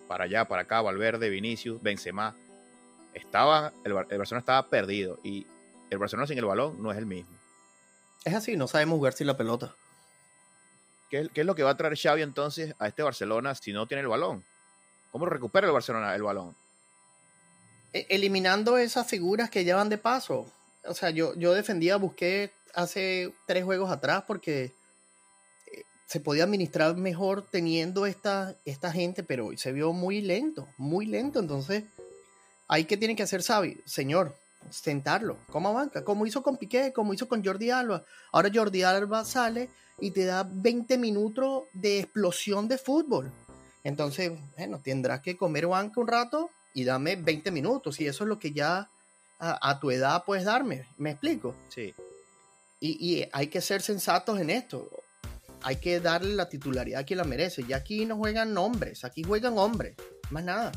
para 0.09 0.25
allá, 0.25 0.47
para 0.47 0.63
acá, 0.63 0.83
Valverde, 0.83 1.31
Vinicius, 1.31 1.83
Benzema. 1.83 2.35
Estaba, 3.15 3.73
el, 3.85 3.93
Barcelona 3.93 4.41
estaba 4.41 4.69
perdido 4.69 5.19
y 5.23 5.47
el 5.91 5.99
Barcelona 5.99 6.27
sin 6.27 6.39
el 6.39 6.45
balón 6.45 6.83
no 6.83 6.91
es 6.91 6.99
el 6.99 7.07
mismo. 7.07 7.37
Es 8.25 8.35
así, 8.35 8.57
no 8.57 8.69
sabemos 8.69 8.97
jugar 8.97 9.13
sin 9.13 9.27
la 9.27 9.37
pelota. 9.37 9.75
¿Qué, 11.11 11.29
¿Qué, 11.33 11.41
es 11.41 11.47
lo 11.47 11.55
que 11.55 11.63
va 11.63 11.71
a 11.71 11.77
traer 11.77 11.99
Xavi 11.99 12.23
entonces 12.23 12.75
a 12.79 12.89
este 12.89 13.03
Barcelona 13.03 13.55
si 13.55 13.73
no 13.73 13.87
tiene 13.87 14.03
el 14.03 14.09
balón? 14.09 14.45
¿Cómo 15.11 15.27
recupera 15.27 15.67
el 15.67 15.73
Barcelona 15.73 16.15
el 16.15 16.23
balón? 16.23 16.57
E, 17.93 18.07
eliminando 18.09 18.79
esas 18.79 19.07
figuras 19.07 19.51
que 19.51 19.65
llevan 19.65 19.89
de 19.89 19.99
paso. 19.99 20.51
O 20.85 20.95
sea, 20.95 21.11
yo, 21.11 21.35
yo 21.35 21.53
defendía, 21.53 21.97
busqué 21.97 22.53
hace 22.75 23.33
tres 23.47 23.65
juegos 23.65 23.91
atrás 23.91 24.25
porque 24.27 24.65
eh, 24.65 25.83
se 26.07 26.21
podía 26.21 26.45
administrar 26.45 26.97
mejor 26.97 27.47
teniendo 27.51 28.07
esta, 28.07 28.57
esta 28.65 28.91
gente, 28.91 29.23
pero 29.23 29.47
hoy 29.47 29.59
se 29.59 29.73
vio 29.73 29.93
muy 29.93 30.23
lento, 30.23 30.67
muy 30.79 31.07
lento. 31.07 31.39
Entonces, 31.39 31.85
ahí 32.73 32.87
que 32.87 32.97
tiene 32.97 33.15
que 33.15 33.23
hacer 33.23 33.43
Xavi, 33.43 33.83
señor, 33.85 34.35
sentarlo 34.71 35.37
como 35.51 35.75
banca, 35.75 36.03
como 36.05 36.25
hizo 36.25 36.43
con 36.43 36.57
Piqué, 36.57 36.91
como 36.91 37.13
hizo 37.13 37.29
con 37.29 37.45
Jordi 37.45 37.69
Alba. 37.69 38.07
Ahora 38.33 38.51
Jordi 38.53 38.83
Alba 38.83 39.27
sale 39.27 39.69
y 40.01 40.11
te 40.11 40.25
da 40.25 40.49
20 40.51 40.97
minutos 40.97 41.65
de 41.75 42.01
explosión 42.01 42.69
de 42.69 42.79
fútbol. 42.79 43.31
Entonces, 43.85 44.33
bueno, 44.57 44.81
tendrás 44.83 45.21
que 45.21 45.37
comer 45.37 45.67
banca 45.67 46.01
un 46.01 46.07
rato 46.09 46.51
y 46.73 46.85
dame 46.85 47.17
20 47.17 47.51
minutos. 47.51 48.01
Y 48.01 48.07
eso 48.07 48.25
es 48.25 48.29
lo 48.29 48.39
que 48.39 48.53
ya 48.53 48.89
a, 49.39 49.79
tu 49.79 49.91
edad 49.91 50.25
puedes 50.25 50.47
darme. 50.47 50.87
¿Me 50.97 51.11
explico? 51.11 51.55
Sí. 51.69 51.93
Y, 52.81 53.27
hay 53.33 53.49
que 53.49 53.61
ser 53.61 53.83
sensatos 53.83 54.41
en 54.41 54.49
esto. 54.49 54.89
Hay 55.63 55.77
que 55.77 56.01
darle 56.01 56.35
la 56.35 56.49
titularidad 56.49 57.01
a 57.01 57.05
quien 57.05 57.19
la 57.19 57.25
merece. 57.25 57.67
Y 57.69 57.75
aquí 57.75 58.07
no 58.07 58.17
juegan 58.17 58.55
nombres, 58.55 59.05
aquí 59.05 59.23
juegan 59.23 59.59
hombres. 59.59 59.95
Más 60.31 60.43
nada. 60.43 60.73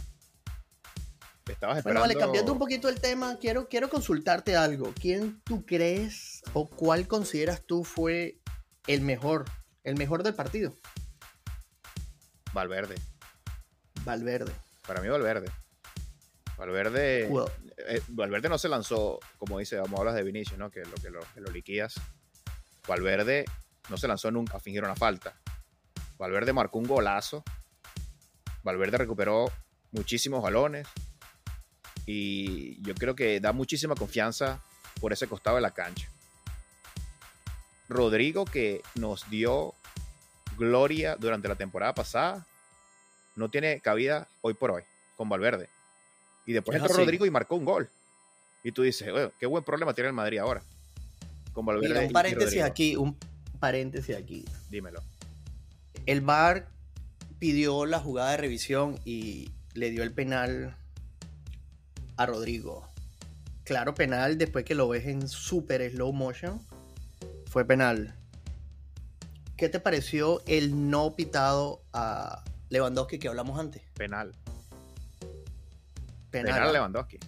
Estabas 1.47 1.77
esperando... 1.77 2.01
Bueno, 2.01 2.13
vale, 2.13 2.15
cambiando 2.17 2.53
un 2.53 2.59
poquito 2.59 2.89
el 2.89 2.99
tema, 2.99 3.37
quiero, 3.39 3.67
quiero 3.69 3.89
consultarte 3.89 4.55
algo. 4.55 4.93
¿Quién 4.99 5.41
tú 5.43 5.65
crees 5.65 6.41
o 6.53 6.69
cuál 6.69 7.07
consideras 7.07 7.63
tú 7.65 7.83
fue 7.83 8.39
el 8.87 9.01
mejor, 9.01 9.45
el 9.83 9.95
mejor 9.95 10.23
del 10.23 10.33
partido? 10.33 10.73
Valverde. 12.53 12.95
Valverde. 14.03 14.51
Para 14.87 15.01
mí 15.01 15.07
Valverde. 15.07 15.51
Valverde, 16.57 17.29
eh, 17.77 18.01
Valverde 18.07 18.47
no 18.47 18.57
se 18.57 18.69
lanzó, 18.69 19.19
como 19.37 19.59
dice, 19.59 19.75
vamos 19.75 19.97
a 19.97 20.01
hablar 20.01 20.15
de 20.15 20.23
Vinicius, 20.23 20.57
¿no? 20.57 20.71
Que 20.71 20.85
lo 20.85 20.95
que 20.95 21.09
lo, 21.09 21.19
lo 21.35 21.51
liquidas. 21.51 21.95
Valverde 22.87 23.45
no 23.89 23.97
se 23.97 24.07
lanzó 24.07 24.31
nunca 24.31 24.57
a 24.57 24.59
fingir 24.59 24.83
una 24.83 24.95
falta. 24.95 25.39
Valverde 26.17 26.53
marcó 26.53 26.79
un 26.79 26.87
golazo. 26.87 27.43
Valverde 28.63 28.97
recuperó 28.97 29.51
muchísimos 29.91 30.41
balones. 30.41 30.87
Y 32.05 32.81
yo 32.83 32.93
creo 32.95 33.15
que 33.15 33.39
da 33.39 33.51
muchísima 33.51 33.95
confianza 33.95 34.61
por 34.99 35.13
ese 35.13 35.27
costado 35.27 35.55
de 35.55 35.61
la 35.61 35.71
cancha. 35.71 36.07
Rodrigo, 37.89 38.45
que 38.45 38.81
nos 38.95 39.29
dio 39.29 39.73
gloria 40.57 41.15
durante 41.15 41.47
la 41.47 41.55
temporada 41.55 41.93
pasada, 41.93 42.45
no 43.35 43.49
tiene 43.49 43.79
cabida 43.79 44.27
hoy 44.41 44.53
por 44.53 44.71
hoy 44.71 44.83
con 45.17 45.29
Valverde. 45.29 45.69
Y 46.45 46.53
después 46.53 46.77
entró 46.77 46.95
Rodrigo 46.95 47.25
y 47.25 47.31
marcó 47.31 47.55
un 47.55 47.65
gol. 47.65 47.89
Y 48.63 48.71
tú 48.71 48.81
dices, 48.81 49.09
qué 49.39 49.45
buen 49.45 49.63
problema 49.63 49.93
tiene 49.93 50.09
el 50.09 50.13
Madrid 50.13 50.39
ahora. 50.39 50.61
Con 51.53 51.65
Valverde 51.65 52.07
un 52.07 52.13
paréntesis 52.13 52.61
aquí, 52.61 52.95
un 52.95 53.17
paréntesis 53.59 54.15
aquí. 54.15 54.45
Dímelo. 54.69 55.01
El 56.05 56.21
VAR 56.21 56.67
pidió 57.39 57.85
la 57.85 57.99
jugada 57.99 58.31
de 58.31 58.37
revisión 58.37 58.99
y 59.05 59.51
le 59.73 59.89
dio 59.91 60.03
el 60.03 60.11
penal 60.11 60.77
a 62.17 62.25
Rodrigo. 62.25 62.87
Claro, 63.63 63.95
penal 63.95 64.37
después 64.37 64.63
que 64.63 64.75
lo 64.75 64.87
ves 64.87 65.07
en 65.07 65.27
super 65.27 65.89
slow 65.89 66.13
motion. 66.13 66.61
Fue 67.47 67.65
penal. 67.65 68.15
¿Qué 69.57 69.69
te 69.69 69.79
pareció 69.79 70.43
el 70.47 70.89
no 70.89 71.15
pitado 71.15 71.81
a 71.93 72.43
Lewandowski 72.69 73.19
que 73.19 73.27
hablamos 73.27 73.59
antes? 73.59 73.81
Penal. 73.95 74.35
Penal. 76.29 76.73
Lewandowski. 76.73 77.19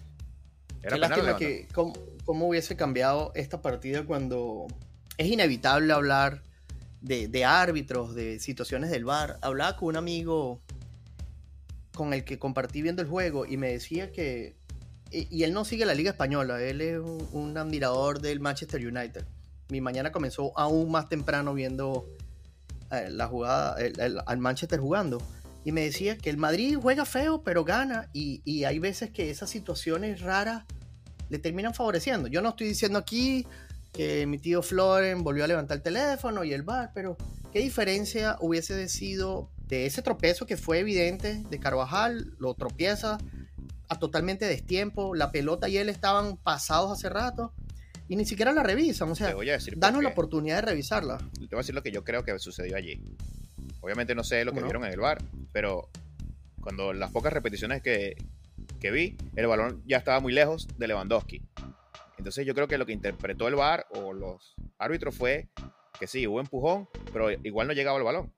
Era 0.82 0.94
Qué 0.94 1.00
lástima 1.00 1.36
que 1.36 1.66
cómo, 1.72 2.48
hubiese 2.48 2.76
cambiado 2.76 3.32
esta 3.34 3.62
partida 3.62 4.04
cuando 4.04 4.66
es 5.16 5.26
inevitable 5.28 5.92
hablar 5.92 6.42
de, 7.00 7.44
árbitros, 7.44 8.14
de 8.14 8.38
situaciones 8.38 8.90
del 8.90 9.04
bar. 9.04 9.38
Hablaba 9.40 9.76
con 9.76 9.88
un 9.88 9.96
amigo 9.96 10.60
con 11.94 12.12
el 12.12 12.24
que 12.24 12.38
compartí 12.38 12.82
viendo 12.82 13.02
el 13.02 13.08
juego 13.08 13.46
y 13.46 13.56
me 13.56 13.72
decía 13.72 14.12
que... 14.12 14.57
Y, 15.10 15.42
él 15.42 15.52
no 15.52 15.64
sigue 15.64 15.86
la 15.86 15.94
Liga 15.94 16.10
Española, 16.10 16.60
él 16.62 16.80
es 16.80 16.98
un, 17.32 17.56
admirador 17.56 18.20
del 18.20 18.40
Manchester 18.40 18.86
United. 18.86 19.24
Mi 19.70 19.80
mañana 19.80 20.12
comenzó 20.12 20.56
aún 20.58 20.90
más 20.90 21.08
temprano 21.08 21.54
viendo 21.54 22.06
eh, 22.90 23.08
la 23.10 23.26
jugada, 23.26 23.76
al 24.26 24.38
Manchester 24.38 24.80
jugando 24.80 25.18
y 25.68 25.72
me 25.72 25.82
decía 25.82 26.16
que 26.16 26.30
el 26.30 26.38
Madrid 26.38 26.78
juega 26.80 27.04
feo, 27.04 27.42
pero 27.42 27.62
gana. 27.62 28.08
Y, 28.14 28.64
hay 28.64 28.78
veces 28.78 29.10
que 29.10 29.28
esas 29.28 29.50
situaciones 29.50 30.22
raras 30.22 30.64
le 31.28 31.38
terminan 31.38 31.74
favoreciendo. 31.74 32.28
Yo 32.28 32.40
no 32.40 32.48
estoy 32.48 32.68
diciendo 32.68 32.98
aquí 32.98 33.46
que 33.92 34.26
mi 34.26 34.38
tío 34.38 34.62
Floren 34.62 35.22
volvió 35.22 35.44
a 35.44 35.46
levantar 35.46 35.76
el 35.76 35.82
teléfono 35.82 36.42
y 36.42 36.54
el 36.54 36.62
bar, 36.62 36.92
pero 36.94 37.18
¿qué 37.52 37.58
diferencia 37.58 38.38
hubiese 38.40 38.88
sido 38.88 39.50
de 39.66 39.84
ese 39.84 40.00
tropezo 40.00 40.46
que 40.46 40.56
fue 40.56 40.78
evidente 40.78 41.44
de 41.50 41.60
Carvajal? 41.60 42.34
Lo 42.38 42.54
tropieza 42.54 43.18
a 43.88 43.98
totalmente 43.98 44.46
destiempo, 44.46 45.14
la 45.14 45.30
pelota 45.32 45.68
y 45.68 45.76
él 45.76 45.88
estaban 45.88 46.36
pasados 46.36 46.92
hace 46.92 47.08
rato 47.08 47.54
y 48.08 48.16
ni 48.16 48.24
siquiera 48.24 48.52
la 48.52 48.62
revisan. 48.62 49.10
O 49.10 49.14
sea, 49.14 49.34
danos 49.76 50.02
la 50.02 50.10
oportunidad 50.10 50.56
de 50.56 50.62
revisarla. 50.62 51.18
Te 51.18 51.40
voy 51.40 51.48
a 51.52 51.56
decir 51.58 51.74
lo 51.74 51.82
que 51.82 51.92
yo 51.92 52.04
creo 52.04 52.24
que 52.24 52.38
sucedió 52.38 52.76
allí. 52.76 53.02
Obviamente 53.80 54.14
no 54.14 54.24
sé 54.24 54.44
lo 54.44 54.52
que 54.52 54.62
vieron 54.62 54.84
en 54.84 54.92
el 54.92 55.00
bar, 55.00 55.18
pero 55.52 55.88
cuando 56.60 56.92
las 56.92 57.12
pocas 57.12 57.32
repeticiones 57.32 57.82
que, 57.82 58.16
vi, 58.90 59.16
el 59.36 59.46
balón 59.46 59.82
ya 59.86 59.98
estaba 59.98 60.20
muy 60.20 60.32
lejos 60.32 60.66
de 60.76 60.88
Lewandowski. 60.88 61.42
Entonces 62.16 62.44
yo 62.44 62.54
creo 62.54 62.66
que 62.66 62.78
lo 62.78 62.86
que 62.86 62.92
interpretó 62.92 63.46
el 63.46 63.54
bar 63.54 63.86
o 63.90 64.12
los 64.12 64.56
árbitros 64.78 65.14
fue 65.14 65.48
que 66.00 66.06
sí, 66.06 66.26
hubo 66.26 66.40
empujón, 66.40 66.88
pero 67.12 67.30
igual 67.30 67.68
no 67.68 67.74
llegaba 67.74 67.98
el 67.98 68.04
balón. 68.04 68.32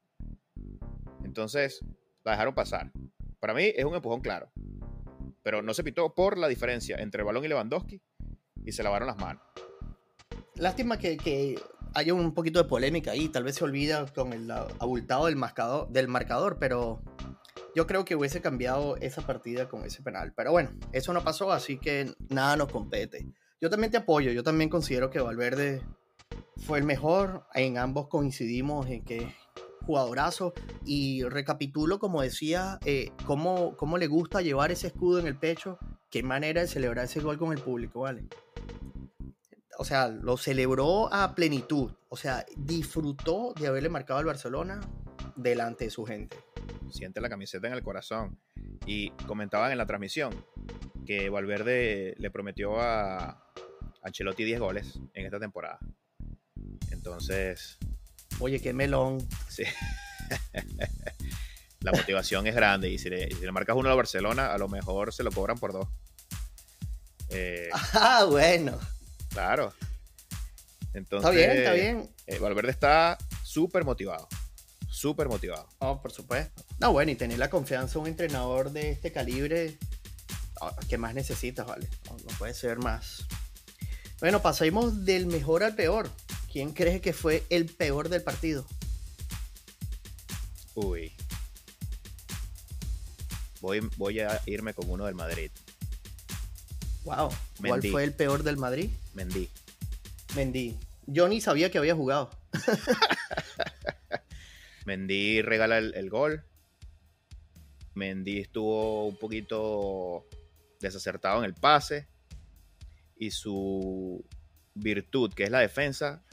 Entonces 1.24 1.80
la 2.24 2.32
dejaron 2.32 2.54
pasar. 2.54 2.90
Para 3.38 3.54
mí 3.54 3.72
es 3.74 3.84
un 3.84 3.94
empujón 3.94 4.20
claro. 4.20 4.50
Pero 5.42 5.62
no 5.62 5.74
se 5.74 5.84
pitó 5.84 6.14
por 6.14 6.38
la 6.38 6.48
diferencia 6.48 6.96
entre 6.98 7.20
el 7.20 7.26
balón 7.26 7.44
y 7.44 7.48
Lewandowski 7.48 8.02
y 8.64 8.72
se 8.72 8.82
lavaron 8.82 9.08
las 9.08 9.16
manos. 9.18 9.42
Lástima 10.56 10.98
que, 10.98 11.16
que 11.16 11.58
hay 11.94 12.10
un 12.10 12.34
poquito 12.34 12.62
de 12.62 12.68
polémica 12.68 13.12
ahí, 13.12 13.28
tal 13.28 13.44
vez 13.44 13.56
se 13.56 13.64
olvida 13.64 14.06
con 14.06 14.32
el 14.32 14.50
abultado 14.50 15.26
del 15.26 15.36
marcador, 15.36 15.88
del 15.88 16.08
marcador, 16.08 16.58
pero 16.58 17.02
yo 17.74 17.86
creo 17.86 18.04
que 18.04 18.16
hubiese 18.16 18.40
cambiado 18.40 18.96
esa 18.96 19.22
partida 19.22 19.68
con 19.68 19.84
ese 19.84 20.02
penal. 20.02 20.32
Pero 20.36 20.52
bueno, 20.52 20.70
eso 20.92 21.12
no 21.12 21.22
pasó, 21.22 21.52
así 21.52 21.78
que 21.78 22.12
nada 22.28 22.56
nos 22.56 22.70
compete. 22.70 23.26
Yo 23.60 23.70
también 23.70 23.90
te 23.90 23.98
apoyo, 23.98 24.32
yo 24.32 24.42
también 24.42 24.70
considero 24.70 25.10
que 25.10 25.20
Valverde 25.20 25.82
fue 26.56 26.78
el 26.78 26.84
mejor. 26.84 27.46
En 27.54 27.78
ambos 27.78 28.08
coincidimos 28.08 28.88
en 28.88 29.04
que 29.04 29.34
jugadorazo. 29.90 30.54
Y 30.84 31.22
recapitulo, 31.24 31.98
como 31.98 32.22
decía, 32.22 32.78
eh, 32.84 33.10
cómo, 33.26 33.76
cómo 33.76 33.98
le 33.98 34.06
gusta 34.06 34.40
llevar 34.40 34.70
ese 34.70 34.88
escudo 34.88 35.18
en 35.18 35.26
el 35.26 35.36
pecho. 35.36 35.78
Qué 36.10 36.22
manera 36.22 36.60
de 36.60 36.68
celebrar 36.68 37.04
ese 37.04 37.20
gol 37.20 37.38
con 37.38 37.52
el 37.52 37.58
público, 37.62 38.00
¿vale? 38.00 38.26
O 39.78 39.84
sea, 39.84 40.08
lo 40.08 40.36
celebró 40.36 41.12
a 41.12 41.34
plenitud. 41.34 41.92
O 42.08 42.16
sea, 42.16 42.44
disfrutó 42.56 43.54
de 43.58 43.66
haberle 43.66 43.88
marcado 43.88 44.18
al 44.20 44.26
Barcelona 44.26 44.80
delante 45.36 45.84
de 45.84 45.90
su 45.90 46.04
gente. 46.04 46.36
Siente 46.90 47.20
la 47.20 47.28
camiseta 47.28 47.66
en 47.66 47.74
el 47.74 47.82
corazón. 47.82 48.38
Y 48.86 49.10
comentaban 49.26 49.72
en 49.72 49.78
la 49.78 49.86
transmisión 49.86 50.44
que 51.06 51.28
Valverde 51.28 52.14
le 52.18 52.30
prometió 52.30 52.80
a 52.80 53.42
Ancelotti 54.02 54.44
10 54.44 54.60
goles 54.60 55.00
en 55.14 55.26
esta 55.26 55.40
temporada. 55.40 55.78
Entonces. 56.90 57.78
Oye, 58.40 58.60
qué 58.60 58.72
melón. 58.72 59.26
Sí. 59.48 59.64
la 61.80 61.92
motivación 61.92 62.46
es 62.46 62.54
grande. 62.54 62.90
Y 62.90 62.98
si 62.98 63.10
le, 63.10 63.28
marcas 63.52 63.76
uno 63.76 63.90
a 63.90 63.94
Barcelona, 63.94 64.52
a 64.52 64.58
lo 64.58 64.68
mejor 64.68 65.12
se 65.12 65.22
lo 65.22 65.30
cobran 65.30 65.58
por 65.58 65.72
dos. 65.72 65.88
Eh, 67.28 67.68
ah, 67.94 68.26
bueno. 68.28 68.78
Claro. 69.30 69.72
Entonces, 70.92 71.30
está 71.30 71.30
bien, 71.30 71.50
está 71.58 71.72
bien. 71.72 72.10
Eh, 72.26 72.38
Valverde 72.38 72.70
está 72.70 73.16
súper 73.42 73.84
motivado. 73.84 74.26
Súper 74.88 75.28
motivado. 75.28 75.68
Oh, 75.78 76.00
por 76.02 76.10
supuesto. 76.10 76.64
No, 76.78 76.92
bueno, 76.92 77.12
y 77.12 77.14
tener 77.14 77.38
la 77.38 77.48
confianza 77.48 77.94
de 77.94 77.98
un 78.00 78.06
entrenador 78.08 78.72
de 78.72 78.90
este 78.90 79.12
calibre, 79.12 79.78
ah, 80.60 80.74
¿qué 80.88 80.98
más 80.98 81.14
necesitas, 81.14 81.66
vale? 81.66 81.88
No, 82.06 82.16
no 82.16 82.38
puede 82.38 82.54
ser 82.54 82.78
más. 82.78 83.26
Bueno, 84.20 84.42
pasemos 84.42 85.04
del 85.04 85.26
mejor 85.26 85.62
al 85.62 85.74
peor. 85.74 86.10
¿Quién 86.52 86.72
crees 86.72 87.00
que 87.00 87.12
fue 87.12 87.44
el 87.48 87.66
peor 87.66 88.08
del 88.08 88.22
partido? 88.22 88.66
Uy. 90.74 91.12
Voy, 93.60 93.80
voy 93.96 94.20
a 94.20 94.40
irme 94.46 94.74
con 94.74 94.90
uno 94.90 95.06
del 95.06 95.14
Madrid. 95.14 95.50
Wow. 97.04 97.30
¿Cuál 97.64 97.82
fue 97.82 98.02
el 98.02 98.14
peor 98.14 98.42
del 98.42 98.56
Madrid? 98.56 98.90
Mendy. 99.14 99.48
Mendy. 100.34 100.76
Yo 101.06 101.28
ni 101.28 101.40
sabía 101.40 101.70
que 101.70 101.78
había 101.78 101.94
jugado. 101.94 102.30
Mendy 104.86 105.42
regala 105.42 105.78
el, 105.78 106.10
gol. 106.10 106.44
Mendy 107.94 108.40
estuvo 108.40 109.06
un 109.06 109.16
poquito 109.16 110.26
desacertado 110.80 111.38
en 111.38 111.44
el 111.44 111.54
pase. 111.54 112.08
Y 113.16 113.30
su 113.30 114.24
virtud, 114.74 115.32
que 115.32 115.44
es 115.44 115.50
la 115.50 115.60
defensa, 115.60 116.24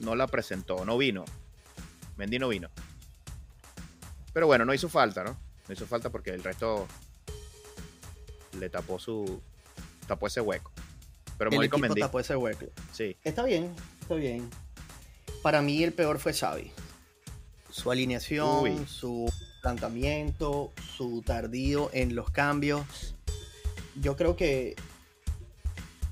no 0.00 0.14
la 0.14 0.26
presentó, 0.26 0.84
no 0.84 0.98
vino. 0.98 1.24
Mendy 2.16 2.38
no 2.38 2.48
vino. 2.48 2.70
Pero 4.32 4.46
bueno, 4.46 4.64
no 4.64 4.74
hizo 4.74 4.88
falta, 4.88 5.24
¿no? 5.24 5.36
No 5.68 5.74
hizo 5.74 5.86
falta 5.86 6.10
porque 6.10 6.30
el 6.30 6.42
resto 6.42 6.86
le 8.58 8.68
tapó 8.68 8.98
su 8.98 9.40
tapó 10.06 10.26
ese 10.26 10.40
hueco. 10.40 10.70
Pero 11.38 11.50
el 11.50 11.64
equipo 11.64 11.94
tapó 11.94 12.20
ese 12.20 12.36
hueco. 12.36 12.66
Sí. 12.92 13.16
Está 13.24 13.44
bien, 13.44 13.74
está 14.00 14.14
bien. 14.14 14.48
Para 15.42 15.62
mí 15.62 15.82
el 15.82 15.92
peor 15.92 16.18
fue 16.18 16.32
Xavi. 16.32 16.70
Su 17.70 17.90
alineación, 17.90 18.86
su 18.86 19.30
planteamiento, 19.60 20.72
su 20.96 21.22
tardío 21.22 21.90
en 21.92 22.14
los 22.14 22.30
cambios. 22.30 23.14
Yo 23.96 24.16
creo 24.16 24.36
que 24.36 24.76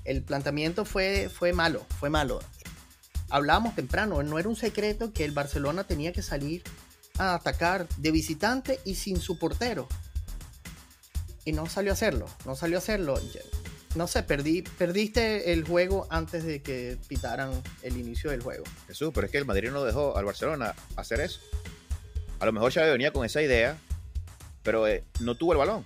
el 0.05 0.23
planteamiento 0.23 0.85
fue, 0.85 1.31
fue 1.33 1.53
malo, 1.53 1.87
fue 1.99 2.11
malo. 2.11 2.40
Hablábamos 3.30 3.74
temprano, 3.74 4.22
no 4.22 4.38
era 4.38 4.48
un 4.48 4.56
secreto 4.56 5.12
que 5.12 5.24
el 5.24 5.32
Barcelona 5.32 5.84
tenía 5.84 6.12
que 6.12 6.22
salir 6.22 6.62
a 7.18 7.34
atacar 7.34 7.88
de 7.96 8.10
visitante 8.10 8.80
y 8.84 8.94
sin 8.94 9.20
su 9.20 9.38
portero. 9.38 9.88
Y 11.44 11.52
no 11.52 11.66
salió 11.66 11.92
a 11.92 11.94
hacerlo, 11.94 12.26
no 12.46 12.56
salió 12.56 12.76
a 12.76 12.78
hacerlo. 12.78 13.20
No 13.94 14.06
sé, 14.06 14.22
perdí, 14.22 14.62
perdiste 14.62 15.52
el 15.52 15.64
juego 15.64 16.06
antes 16.10 16.44
de 16.44 16.62
que 16.62 16.98
pitaran 17.06 17.50
el 17.82 17.96
inicio 17.96 18.30
del 18.30 18.42
juego. 18.42 18.64
Jesús, 18.87 19.10
pero 19.14 19.26
es 19.26 19.30
que 19.30 19.38
el 19.38 19.44
Madrid 19.44 19.70
no 19.70 19.84
dejó 19.84 20.16
al 20.16 20.24
Barcelona 20.24 20.74
hacer 20.96 21.20
eso. 21.20 21.40
A 22.40 22.46
lo 22.46 22.52
mejor 22.52 22.72
ya 22.72 22.82
venía 22.84 23.12
con 23.12 23.24
esa 23.24 23.40
idea, 23.40 23.78
pero 24.62 24.88
eh, 24.88 25.04
no 25.20 25.37
tuvo 25.37 25.52
el 25.52 25.58
balón. 25.58 25.84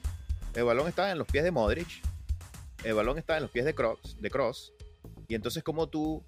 El 0.54 0.64
balón 0.64 0.88
estaba 0.88 1.10
en 1.10 1.18
los 1.18 1.26
pies 1.26 1.44
de 1.44 1.50
Modric, 1.50 2.02
el 2.84 2.94
balón 2.94 3.18
estaba 3.18 3.36
en 3.36 3.42
los 3.42 3.50
pies 3.50 3.64
de 3.64 3.74
Cross, 3.74 4.16
de 4.20 4.30
Cross 4.30 4.72
y 5.26 5.34
entonces 5.34 5.62
como 5.62 5.88
tú 5.88 6.22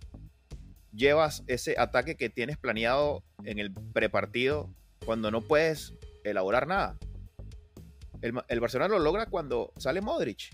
llevas 0.93 1.43
ese 1.47 1.77
ataque 1.79 2.17
que 2.17 2.31
tienes 2.31 2.57
planeado 2.59 3.23
en 3.45 3.59
el 3.59 3.73
prepartido 3.73 4.71
cuando 5.05 5.31
no 5.31 5.41
puedes 5.41 5.95
elaborar 6.25 6.67
nada. 6.67 6.99
El, 8.21 8.61
Barcelona 8.61 8.89
lo 8.89 8.99
logra 8.99 9.27
cuando 9.27 9.73
sale 9.79 10.01
Modric. 10.01 10.51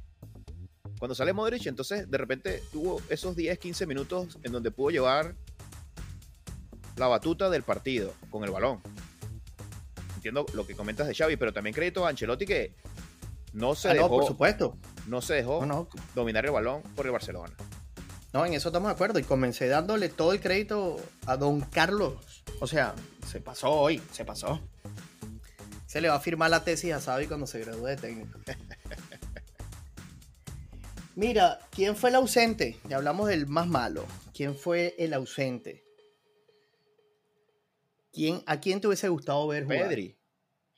Cuando 0.99 1.15
sale 1.15 1.33
Modric, 1.33 1.67
entonces 1.67 2.09
de 2.11 2.19
repente 2.19 2.63
tuvo 2.73 3.03
esos 3.11 3.35
10, 3.35 3.59
15 3.59 3.87
minutos 3.87 4.39
en 4.45 4.53
donde 4.53 4.71
pudo 4.71 4.91
llevar 4.91 5.35
la 6.97 7.09
batuta 7.09 7.51
del 7.51 7.63
partido 7.63 8.15
con 8.31 8.45
el 8.45 8.51
balón. 8.51 8.81
Entiendo 10.15 10.47
lo 10.55 10.67
que 10.67 10.75
comentas 10.75 11.07
de 11.07 11.15
Xavi, 11.15 11.37
pero 11.37 11.53
también 11.53 11.75
crédito 11.75 12.07
a 12.07 12.11
Ancelotti 12.11 12.47
que 12.47 12.75
no 13.53 13.75
se 13.75 13.91
ah, 13.91 13.95
dejó. 13.95 14.09
por 14.09 14.27
supuesto. 14.27 14.79
No 15.07 15.21
se 15.21 15.35
dejó 15.35 15.89
dominar 16.15 16.47
el 16.47 16.53
balón 16.53 16.83
por 16.95 17.07
el 17.07 17.13
Barcelona. 17.13 17.55
No, 18.37 18.45
en 18.45 18.53
eso 18.53 18.69
estamos 18.69 18.91
de 18.91 18.93
acuerdo. 18.93 19.19
Y 19.19 19.23
comencé 19.23 19.67
dándole 19.67 20.11
todo 20.11 20.35
el 20.35 20.43
crédito 20.43 20.99
a 21.25 21.39
don 21.39 21.63
Carlos. 21.63 22.45
O 22.61 22.67
sea, 22.67 22.95
se 23.27 23.41
pasó 23.41 23.71
hoy, 23.71 23.99
se 24.13 24.27
pasó. 24.27 24.61
Se 25.87 26.03
le 26.03 26.11
va 26.11 26.17
a 26.17 26.21
firmar 26.21 26.51
la 26.51 26.63
tesis 26.63 26.93
a 26.93 27.01
Xavi 27.01 27.29
cuando 27.29 27.47
se 27.47 27.61
gradúe 27.61 27.87
de 27.87 27.97
técnico. 27.97 28.39
Mira, 31.15 31.61
¿quién 31.71 31.97
fue 31.97 32.11
el 32.11 32.17
ausente? 32.17 32.77
Ya 32.87 32.99
hablamos 32.99 33.27
del 33.27 33.47
más 33.47 33.69
malo. 33.69 34.05
¿Quién 34.35 34.55
fue 34.55 34.95
el 34.99 35.15
ausente? 35.15 35.83
¿Quién, 38.13 38.43
¿A 38.45 38.61
quién 38.61 38.83
te 38.83 38.89
hubiese 38.89 39.09
gustado 39.09 39.49
ver 39.49 39.65
jugar? 39.65 39.89
Pedri. 39.89 40.15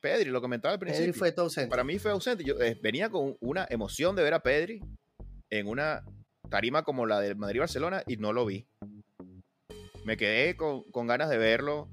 Pedri, 0.01 0.31
lo 0.31 0.41
comentaba 0.41 0.75
al 0.75 0.79
principio. 0.79 1.07
Pedri 1.07 1.19
fue 1.19 1.35
ausente. 1.37 1.71
Para 1.71 1.83
mí 1.83 1.99
fue 1.99 2.13
ausente. 2.13 2.45
Yo 2.45 2.55
eh, 2.61 2.79
venía 2.81 3.11
con 3.11 3.37
una 3.41 3.67
emoción 3.69 4.15
de 4.15 4.23
ver 4.23 4.35
a 4.35 4.45
Pedri 4.45 4.81
en 5.51 5.67
una 5.67 6.05
tarima 6.49 6.83
como 6.83 7.07
la 7.07 7.21
del 7.21 7.37
Madrid-Barcelona 7.37 8.03
y 8.07 8.17
no 8.17 8.33
lo 8.33 8.47
vi. 8.47 8.67
Me 10.05 10.17
quedé 10.17 10.57
con, 10.57 10.85
ganas 11.07 11.29
de 11.29 11.39
verlo 11.39 11.89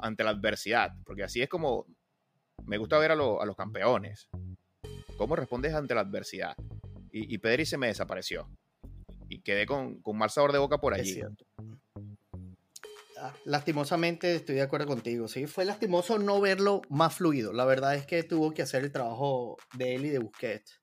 ante 0.00 0.24
la 0.24 0.30
adversidad, 0.30 0.92
porque 1.04 1.22
así 1.22 1.40
es 1.40 1.48
como 1.48 1.86
me 2.64 2.78
gusta 2.78 2.98
ver 2.98 3.12
a, 3.12 3.16
los 3.16 3.56
campeones. 3.56 4.28
¿Cómo 5.16 5.36
respondes 5.36 5.74
ante 5.74 5.94
la 5.94 6.00
adversidad? 6.00 6.56
Y, 7.12 7.36
Pedri 7.38 7.66
se 7.66 7.76
me 7.76 7.88
desapareció. 7.88 8.48
Y 9.28 9.42
quedé 9.42 9.66
con, 9.66 10.00
con 10.00 10.16
mal 10.16 10.30
sabor 10.30 10.52
de 10.52 10.58
boca 10.58 10.78
por 10.78 10.94
allí. 10.94 11.20
Ah, 13.18 13.32
lastimosamente 13.44 14.34
estoy 14.34 14.56
de 14.56 14.62
acuerdo 14.62 14.86
contigo. 14.86 15.28
Sí, 15.28 15.46
fue 15.46 15.64
lastimoso 15.64 16.18
no 16.18 16.40
verlo 16.40 16.82
más 16.88 17.14
fluido. 17.14 17.52
La 17.52 17.64
verdad 17.64 17.94
es 17.94 18.06
que 18.06 18.24
tuvo 18.24 18.52
que 18.52 18.62
hacer 18.62 18.82
el 18.82 18.90
trabajo 18.90 19.58
de 19.74 19.94
él 19.94 20.06
y 20.06 20.08
de 20.08 20.18
Busquets. 20.18 20.80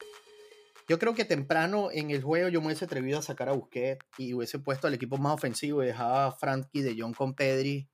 Yo 0.89 0.97
creo 0.97 1.13
que 1.13 1.23
temprano 1.23 1.89
en 1.91 2.09
el 2.09 2.23
juego 2.23 2.49
yo 2.49 2.61
me 2.61 2.67
hubiese 2.67 2.85
atrevido 2.85 3.19
a 3.19 3.21
sacar 3.21 3.47
a 3.47 3.51
Busquets 3.51 4.03
y 4.17 4.33
hubiese 4.33 4.57
puesto 4.57 4.87
al 4.87 4.95
equipo 4.95 5.17
más 5.17 5.35
ofensivo 5.35 5.83
y 5.83 5.85
dejaba 5.85 6.25
a 6.25 6.31
Frankie 6.31 6.81
de 6.81 6.95
John 6.97 7.13
con 7.13 7.35
Pedri 7.35 7.87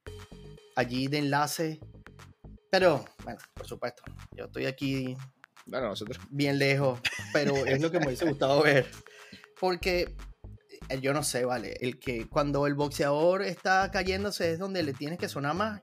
allí 0.78 1.08
de 1.10 1.18
enlace. 1.18 1.82
Pero, 2.72 3.04
bueno, 3.26 3.38
por 3.54 3.68
supuesto, 3.68 4.02
yo 4.32 4.46
estoy 4.46 4.66
aquí 4.66 5.18
bien 6.30 6.58
lejos, 6.58 7.02
pero 7.34 7.54
es 7.66 7.82
lo 7.82 7.92
que 7.92 8.00
me 8.00 8.08
hubiese 8.08 8.26
gustado 8.30 8.64
ver. 8.64 8.90
Porque 9.60 10.16
eh, 10.88 11.02
yo 11.02 11.14
no 11.14 11.22
sé, 11.22 11.44
vale, 11.44 11.76
el 11.82 12.00
que 12.00 12.30
cuando 12.30 12.66
el 12.66 12.76
boxeador 12.76 13.42
está 13.42 13.92
cayéndose 13.92 14.54
es 14.54 14.60
donde 14.60 14.84
le 14.84 14.94
tienes 14.94 15.20
que 15.20 15.28
sonar 15.28 15.54
más 15.54 15.82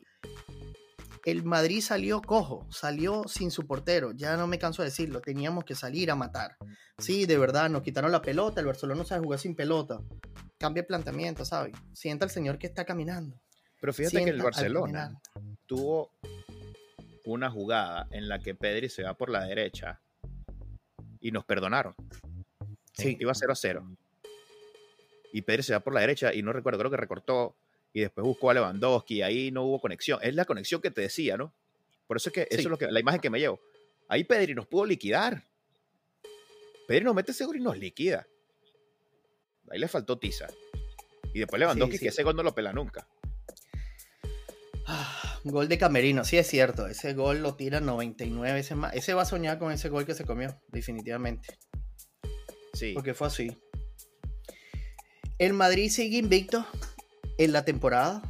el 1.24 1.44
Madrid 1.44 1.80
salió 1.80 2.20
cojo, 2.20 2.66
salió 2.70 3.24
sin 3.26 3.50
su 3.50 3.66
portero, 3.66 4.12
ya 4.12 4.36
no 4.36 4.46
me 4.46 4.58
canso 4.58 4.82
de 4.82 4.88
decirlo, 4.88 5.20
teníamos 5.20 5.64
que 5.64 5.74
salir 5.74 6.10
a 6.10 6.16
matar. 6.16 6.56
Sí, 6.98 7.26
de 7.26 7.38
verdad, 7.38 7.70
nos 7.70 7.82
quitaron 7.82 8.12
la 8.12 8.22
pelota, 8.22 8.60
el 8.60 8.66
Barcelona 8.66 8.98
no 8.98 9.04
sabe 9.04 9.24
jugar 9.24 9.38
sin 9.38 9.54
pelota. 9.54 10.00
Cambia 10.58 10.80
el 10.80 10.86
planteamiento, 10.86 11.44
¿sabes? 11.44 11.74
Sienta 11.92 12.24
al 12.24 12.30
señor 12.30 12.58
que 12.58 12.66
está 12.66 12.84
caminando. 12.84 13.40
Pero 13.80 13.92
fíjate 13.92 14.24
que 14.24 14.30
el 14.30 14.42
Barcelona 14.42 15.20
tuvo 15.66 16.10
una 17.24 17.50
jugada 17.50 18.06
en 18.10 18.28
la 18.28 18.38
que 18.38 18.54
Pedri 18.54 18.88
se 18.88 19.02
va 19.02 19.14
por 19.14 19.28
la 19.28 19.44
derecha 19.44 20.00
y 21.20 21.30
nos 21.30 21.44
perdonaron. 21.44 21.94
Sí. 22.94 23.16
Iba 23.18 23.34
0 23.34 23.52
a 23.52 23.56
0. 23.56 23.96
Y 25.32 25.42
Pedri 25.42 25.62
se 25.62 25.72
va 25.72 25.80
por 25.80 25.94
la 25.94 26.00
derecha 26.00 26.34
y 26.34 26.42
no 26.42 26.52
recuerdo, 26.52 26.78
creo 26.80 26.90
que 26.90 26.96
recortó 26.96 27.56
y 27.92 28.00
después 28.00 28.24
buscó 28.24 28.50
a 28.50 28.54
Lewandowski 28.54 29.16
y 29.16 29.22
ahí 29.22 29.50
no 29.50 29.64
hubo 29.64 29.80
conexión. 29.80 30.18
Es 30.22 30.34
la 30.34 30.44
conexión 30.44 30.80
que 30.80 30.90
te 30.90 31.02
decía, 31.02 31.36
¿no? 31.36 31.54
Por 32.06 32.16
eso 32.16 32.30
es 32.30 32.34
que 32.34 32.42
eso 32.50 32.60
es 32.60 32.66
lo 32.66 32.78
que, 32.78 32.90
la 32.90 33.00
imagen 33.00 33.20
que 33.20 33.30
me 33.30 33.38
llevo. 33.38 33.60
Ahí 34.08 34.24
Pedri 34.24 34.54
nos 34.54 34.66
pudo 34.66 34.86
liquidar. 34.86 35.44
Pedri 36.88 37.04
nos 37.04 37.14
mete 37.14 37.32
seguro 37.32 37.58
y 37.58 37.62
nos 37.62 37.78
liquida. 37.78 38.26
Ahí 39.70 39.78
le 39.78 39.88
faltó 39.88 40.18
tiza. 40.18 40.48
Y 41.34 41.40
después 41.40 41.60
Lewandowski, 41.60 41.98
que 41.98 42.08
ese 42.08 42.22
gol 42.22 42.36
no 42.36 42.42
lo 42.42 42.54
pela 42.54 42.72
nunca. 42.72 43.06
Ah, 44.86 45.40
gol 45.44 45.68
de 45.68 45.78
Camerino, 45.78 46.24
sí 46.24 46.36
es 46.36 46.46
cierto. 46.46 46.86
Ese 46.86 47.14
gol 47.14 47.42
lo 47.42 47.54
tira 47.54 47.80
99 47.80 48.54
veces 48.54 48.76
más. 48.76 48.94
Ese 48.94 49.14
va 49.14 49.22
a 49.22 49.26
soñar 49.26 49.58
con 49.58 49.72
ese 49.72 49.88
gol 49.88 50.04
que 50.04 50.14
se 50.14 50.24
comió, 50.24 50.60
definitivamente. 50.68 51.58
Sí. 52.74 52.92
Porque 52.94 53.14
fue 53.14 53.28
así. 53.28 53.56
El 55.38 55.54
Madrid 55.54 55.90
sigue 55.90 56.18
invicto 56.18 56.66
en 57.44 57.52
la 57.52 57.64
temporada. 57.64 58.22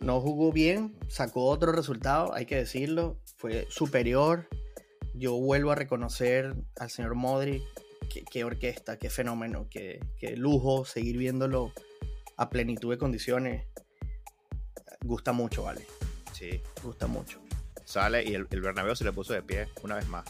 No 0.00 0.20
jugó 0.20 0.52
bien, 0.52 0.96
sacó 1.08 1.44
otro 1.44 1.72
resultado, 1.72 2.32
hay 2.34 2.46
que 2.46 2.56
decirlo. 2.56 3.20
Fue 3.36 3.66
superior. 3.70 4.48
Yo 5.14 5.34
vuelvo 5.34 5.72
a 5.72 5.74
reconocer 5.74 6.54
al 6.78 6.90
señor 6.90 7.14
Modric. 7.14 7.62
Qué, 8.30 8.42
orquesta, 8.42 8.98
qué 8.98 9.08
fenómeno, 9.08 9.68
qué, 9.70 10.00
qué 10.18 10.36
lujo 10.36 10.84
seguir 10.84 11.16
viéndolo 11.16 11.72
a 12.36 12.50
plenitud 12.50 12.90
de 12.90 12.98
condiciones 12.98 13.66
gusta 15.04 15.32
mucho, 15.32 15.64
¿vale? 15.64 15.86
Sí. 16.32 16.62
Gusta 16.82 17.06
mucho. 17.06 17.40
Sale 17.84 18.24
y 18.24 18.34
el, 18.34 18.46
el 18.50 18.60
Bernabéu 18.60 18.94
se 18.94 19.04
le 19.04 19.12
puso 19.12 19.32
de 19.32 19.42
pie 19.42 19.68
una 19.82 19.96
vez 19.96 20.08
más. 20.08 20.24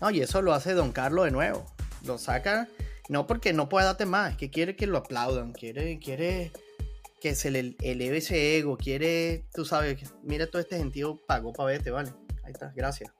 No, 0.00 0.10
y 0.10 0.20
eso 0.20 0.42
lo 0.42 0.52
hace 0.52 0.74
Don 0.74 0.92
Carlos 0.92 1.24
de 1.24 1.30
nuevo. 1.30 1.66
Lo 2.04 2.18
saca, 2.18 2.68
no 3.08 3.26
porque 3.26 3.52
no 3.52 3.68
pueda 3.68 3.86
darte 3.86 4.06
más, 4.06 4.32
es 4.32 4.36
que 4.36 4.50
quiere 4.50 4.76
que 4.76 4.86
lo 4.86 4.98
aplaudan, 4.98 5.52
quiere, 5.52 5.98
quiere 5.98 6.52
que 7.20 7.34
se 7.34 7.50
le 7.50 7.76
eleve 7.82 8.18
ese 8.18 8.58
ego, 8.58 8.76
quiere, 8.76 9.44
tú 9.52 9.64
sabes, 9.64 9.98
mira 10.22 10.46
todo 10.46 10.60
este 10.60 10.78
sentido 10.78 11.18
pagó 11.26 11.52
para 11.52 11.70
verte, 11.70 11.90
¿vale? 11.90 12.12
Ahí 12.44 12.52
está, 12.52 12.72
gracias. 12.76 13.10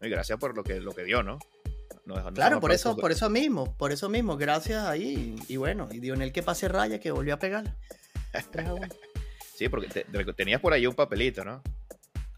Y 0.00 0.08
gracias 0.08 0.38
por 0.38 0.56
lo 0.56 0.64
que, 0.64 0.80
lo 0.80 0.92
que 0.92 1.04
dio, 1.04 1.22
¿no? 1.22 1.38
claro, 2.34 2.60
por 2.60 2.72
eso, 2.72 2.96
por 2.96 3.12
eso 3.12 3.30
mismo, 3.30 3.76
por 3.76 3.92
eso 3.92 4.08
mismo, 4.08 4.36
gracias 4.36 4.84
ahí. 4.84 5.36
Y, 5.48 5.56
bueno, 5.56 5.88
y 5.90 6.00
dio 6.00 6.14
en 6.14 6.22
el 6.22 6.32
que 6.32 6.42
pase 6.42 6.68
raya 6.68 7.00
que 7.00 7.10
volvió 7.10 7.34
a 7.34 7.38
pegar. 7.38 7.76
Sí, 9.56 9.68
porque 9.68 10.04
tenías 10.36 10.60
por 10.60 10.72
ahí 10.72 10.84
un 10.84 10.96
papelito, 10.96 11.44
¿no? 11.44 11.62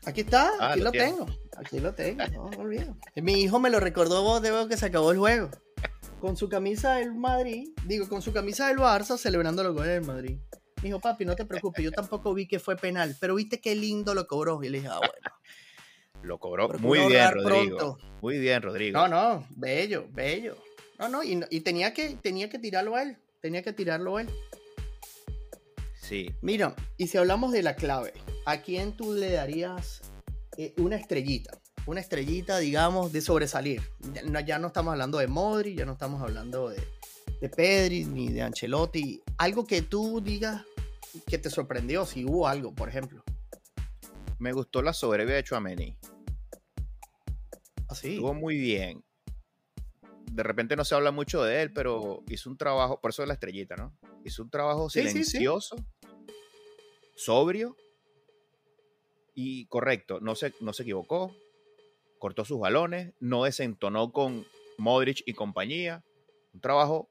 Aquí 0.05 0.21
está, 0.21 0.53
ah, 0.61 0.73
aquí 0.73 0.81
lo, 0.81 0.92
tengo. 0.92 1.27
Aquí 1.57 1.81
lo 1.81 1.95
tengo, 1.95 2.27
no 2.33 2.51
me 2.51 2.57
olvido. 2.59 2.95
Mi 3.14 3.40
hijo 3.40 3.59
me 3.59 3.71
lo 3.71 3.81
recordó 3.81 4.23
vos 4.23 4.42
de 4.42 4.53
que 4.69 4.77
se 4.77 4.85
acabó 4.85 5.12
el 5.12 5.19
juego. 5.19 5.49
Con 6.27 6.37
su 6.37 6.49
camisa 6.49 6.97
del 6.97 7.15
Madrid, 7.15 7.69
digo, 7.85 8.09
con 8.09 8.21
su 8.21 8.33
camisa 8.33 8.67
del 8.67 8.79
Barça 8.79 9.17
celebrando 9.17 9.62
los 9.62 9.75
goles 9.75 9.93
del 9.93 10.05
Madrid. 10.05 10.37
Me 10.79 10.89
dijo, 10.89 10.99
papi, 10.99 11.25
no 11.25 11.37
te 11.37 11.45
preocupes, 11.45 11.85
yo 11.85 11.93
tampoco 11.93 12.35
vi 12.35 12.49
que 12.49 12.59
fue 12.59 12.75
penal, 12.75 13.17
pero 13.21 13.37
viste 13.37 13.61
qué 13.61 13.77
lindo 13.77 14.12
lo 14.12 14.27
cobró. 14.27 14.61
Y 14.65 14.69
le 14.69 14.79
dije, 14.79 14.89
ah, 14.91 14.99
bueno. 14.99 15.12
Lo 16.23 16.41
cobró 16.41 16.69
muy 16.81 16.99
bien, 17.07 17.31
Rodrigo. 17.31 17.99
Muy 18.23 18.41
bien, 18.41 18.61
Rodrigo. 18.61 18.99
No, 18.99 19.07
no, 19.07 19.47
bello, 19.51 20.09
bello. 20.11 20.57
No, 20.99 21.09
no, 21.09 21.23
y, 21.23 21.45
y 21.49 21.61
tenía, 21.61 21.95
que, 21.95 22.17
tenía 22.17 22.51
que 22.51 22.59
tirarlo 22.59 22.97
a 22.97 23.03
él. 23.03 23.19
Tenía 23.41 23.62
que 23.62 23.73
tirarlo 23.73 24.17
a 24.17 24.23
él. 24.23 24.29
Mira, 26.41 26.75
y 26.97 27.07
si 27.07 27.19
hablamos 27.19 27.53
de 27.53 27.62
la 27.62 27.77
clave, 27.77 28.15
¿a 28.47 28.62
quién 28.62 28.97
tú 28.97 29.12
le 29.12 29.31
darías 29.31 30.03
eh, 30.57 30.75
una 30.79 30.97
estrellita? 30.97 31.57
Una 31.87 32.01
estrellita, 32.01 32.59
digamos, 32.59 33.12
de 33.12 33.20
sobresalir. 33.20 33.83
Ya 34.44 34.59
no, 34.59 34.66
estamos 34.66 34.92
hablando 34.92 35.18
de 35.18 35.29
Modri, 35.29 35.75
ya 35.75 35.85
no 35.85 35.92
estamos 35.92 36.20
hablando 36.20 36.68
de, 36.68 36.83
de 37.40 37.49
Pedri 37.49 38.05
ni 38.05 38.29
de 38.29 38.42
Ancelotti. 38.42 39.22
Algo 39.38 39.66
que 39.66 39.83
tú 39.83 40.20
digas 40.20 40.64
que 41.27 41.38
te 41.38 41.49
sorprendió, 41.49 42.05
si 42.05 42.25
hubo 42.25 42.49
algo, 42.49 42.75
por 42.75 42.88
ejemplo. 42.88 43.22
Me 44.38 44.53
gustó 44.53 44.83
la 44.83 44.92
soberbia 44.92 45.37
de 45.37 45.44
Chuameni. 45.44 45.96
Así. 47.88 48.09
¿Ah, 48.09 48.11
Estuvo 48.14 48.35
muy 48.35 48.59
bien. 48.59 49.05
De 50.33 50.42
repente 50.42 50.77
no 50.77 50.85
se 50.85 50.94
habla 50.94 51.12
mucho 51.12 51.42
de 51.44 51.62
él, 51.62 51.72
pero 51.72 52.22
hizo 52.29 52.51
un 52.51 52.59
trabajo, 52.59 53.01
por 53.01 53.11
eso 53.11 53.22
es 53.22 53.29
la 53.29 53.35
estrellita, 53.35 53.77
¿no? 53.77 53.96
Hizo 54.25 54.42
un 54.42 54.51
trabajo 54.51 54.90
silencioso 54.90 55.77
sobrio 57.16 57.77
y 59.35 59.66
correcto. 59.66 60.20
No 60.20 60.35
se, 60.35 60.53
no 60.61 60.72
se 60.72 60.83
equivocó, 60.83 61.35
cortó 62.27 62.45
sus 62.45 62.59
balones, 62.59 63.15
no 63.21 63.45
desentonó 63.45 64.11
con 64.11 64.45
Modric 64.79 65.23
y 65.27 65.33
compañía. 65.33 66.03
Un 66.53 66.61
trabajo 66.61 67.09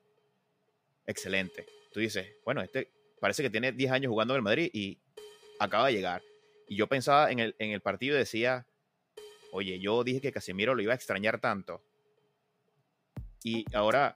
excelente. 1.08 1.66
Tú 1.94 2.02
dices, 2.02 2.34
bueno, 2.44 2.62
este 2.62 2.92
parece 3.22 3.42
que 3.42 3.50
tiene 3.50 3.72
10 3.72 3.94
años 3.94 4.10
jugando 4.10 4.34
en 4.34 4.40
el 4.40 4.42
Madrid 4.42 4.70
y 4.74 5.00
acaba 5.58 5.88
de 5.88 5.94
llegar. 5.94 6.22
Y 6.68 6.76
yo 6.76 6.88
pensaba 6.88 7.32
en 7.32 7.40
el, 7.40 7.56
en 7.60 7.72
el 7.72 7.80
partido 7.80 8.18
y 8.18 8.20
decía, 8.20 8.68
oye, 9.54 9.80
yo 9.80 10.04
dije 10.04 10.20
que 10.20 10.34
Casemiro 10.34 10.76
lo 10.76 10.82
iba 10.82 10.92
a 10.92 10.98
extrañar 10.98 11.40
tanto. 11.40 11.82
Y 13.42 13.64
ahora 13.74 14.14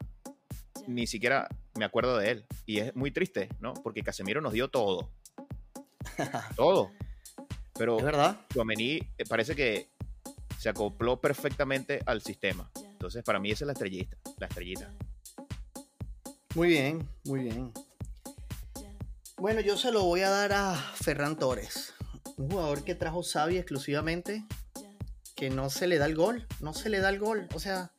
ni 0.85 1.07
siquiera 1.07 1.47
me 1.77 1.85
acuerdo 1.85 2.17
de 2.17 2.31
él. 2.31 2.45
Y 2.65 2.79
es 2.79 2.93
muy 2.93 3.11
triste, 3.11 3.47
¿no? 3.61 3.73
Porque 3.73 4.03
Casemiro 4.03 4.41
nos 4.41 4.51
dio 4.51 4.67
todo. 4.67 5.13
todo. 6.57 6.91
Pero 7.75 7.99
es 7.99 8.03
verdad. 8.03 8.41
Eh, 8.53 9.23
parece 9.29 9.55
que 9.55 9.87
se 10.59 10.67
acopló 10.67 11.21
perfectamente 11.21 12.01
al 12.05 12.21
sistema. 12.21 12.69
Entonces, 12.83 13.23
para 13.23 13.39
mí 13.39 13.49
esa 13.49 13.63
es 13.63 13.67
la 13.67 13.73
estrellita, 13.73 14.17
la 14.39 14.47
estrellita. 14.47 14.93
Muy 16.53 16.67
bien, 16.67 17.07
muy 17.23 17.43
bien. 17.43 17.71
Bueno, 19.37 19.61
yo 19.61 19.77
se 19.77 19.93
lo 19.93 20.03
voy 20.03 20.19
a 20.19 20.29
dar 20.29 20.51
a 20.51 20.75
Ferran 20.75 21.37
Torres, 21.37 21.93
un 22.35 22.49
jugador 22.51 22.83
que 22.83 22.93
trajo 22.93 23.23
Xavi 23.23 23.57
exclusivamente, 23.57 24.43
que 25.33 25.49
no 25.49 25.69
se 25.69 25.87
le 25.87 25.97
da 25.97 26.07
el 26.07 26.15
gol, 26.15 26.45
no 26.59 26.73
se 26.73 26.89
le 26.89 26.99
da 26.99 27.07
el 27.07 27.19
gol, 27.19 27.47
o 27.55 27.59
sea, 27.59 27.93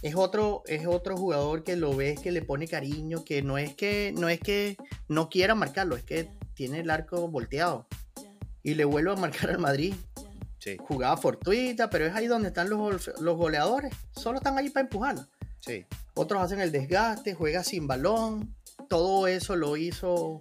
es 0.00 0.14
otro, 0.14 0.62
es 0.64 0.86
otro 0.86 1.18
jugador 1.18 1.64
que 1.64 1.76
lo 1.76 1.94
ves 1.94 2.18
que 2.18 2.32
le 2.32 2.40
pone 2.40 2.66
cariño, 2.66 3.26
que 3.26 3.42
no 3.42 3.58
es 3.58 3.74
que 3.74 4.14
no 4.16 4.30
es 4.30 4.40
que 4.40 4.78
no 5.06 5.28
quiera 5.28 5.54
marcarlo, 5.54 5.96
es 5.96 6.04
que 6.04 6.30
tiene 6.54 6.80
el 6.80 6.88
arco 6.88 7.28
volteado. 7.28 7.86
Y 8.62 8.74
le 8.74 8.86
vuelve 8.86 9.12
a 9.12 9.16
marcar 9.16 9.50
al 9.50 9.58
Madrid. 9.58 9.94
Sí. 10.60 10.76
Jugaba 10.78 11.16
fortuita, 11.16 11.88
pero 11.88 12.06
es 12.06 12.14
ahí 12.14 12.26
donde 12.26 12.48
están 12.48 12.68
los, 12.68 13.10
los 13.18 13.36
goleadores. 13.36 13.94
Solo 14.12 14.38
están 14.38 14.58
ahí 14.58 14.68
para 14.68 14.84
empujar. 14.84 15.16
Sí. 15.60 15.86
Otros 16.14 16.42
hacen 16.42 16.60
el 16.60 16.70
desgaste, 16.70 17.34
juega 17.34 17.64
sin 17.64 17.86
balón. 17.86 18.54
Todo 18.88 19.26
eso 19.26 19.56
lo 19.56 19.76
hizo, 19.76 20.38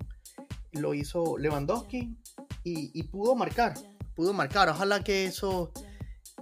lo 0.74 0.94
hizo 0.94 1.38
Lewandowski 1.38 2.18
y, 2.64 3.04
pudo 3.04 3.36
marcar. 3.36 3.76
Pudo 4.14 4.34
marcar. 4.34 4.68
Ojalá 4.70 5.04
que 5.04 5.26
eso 5.26 5.72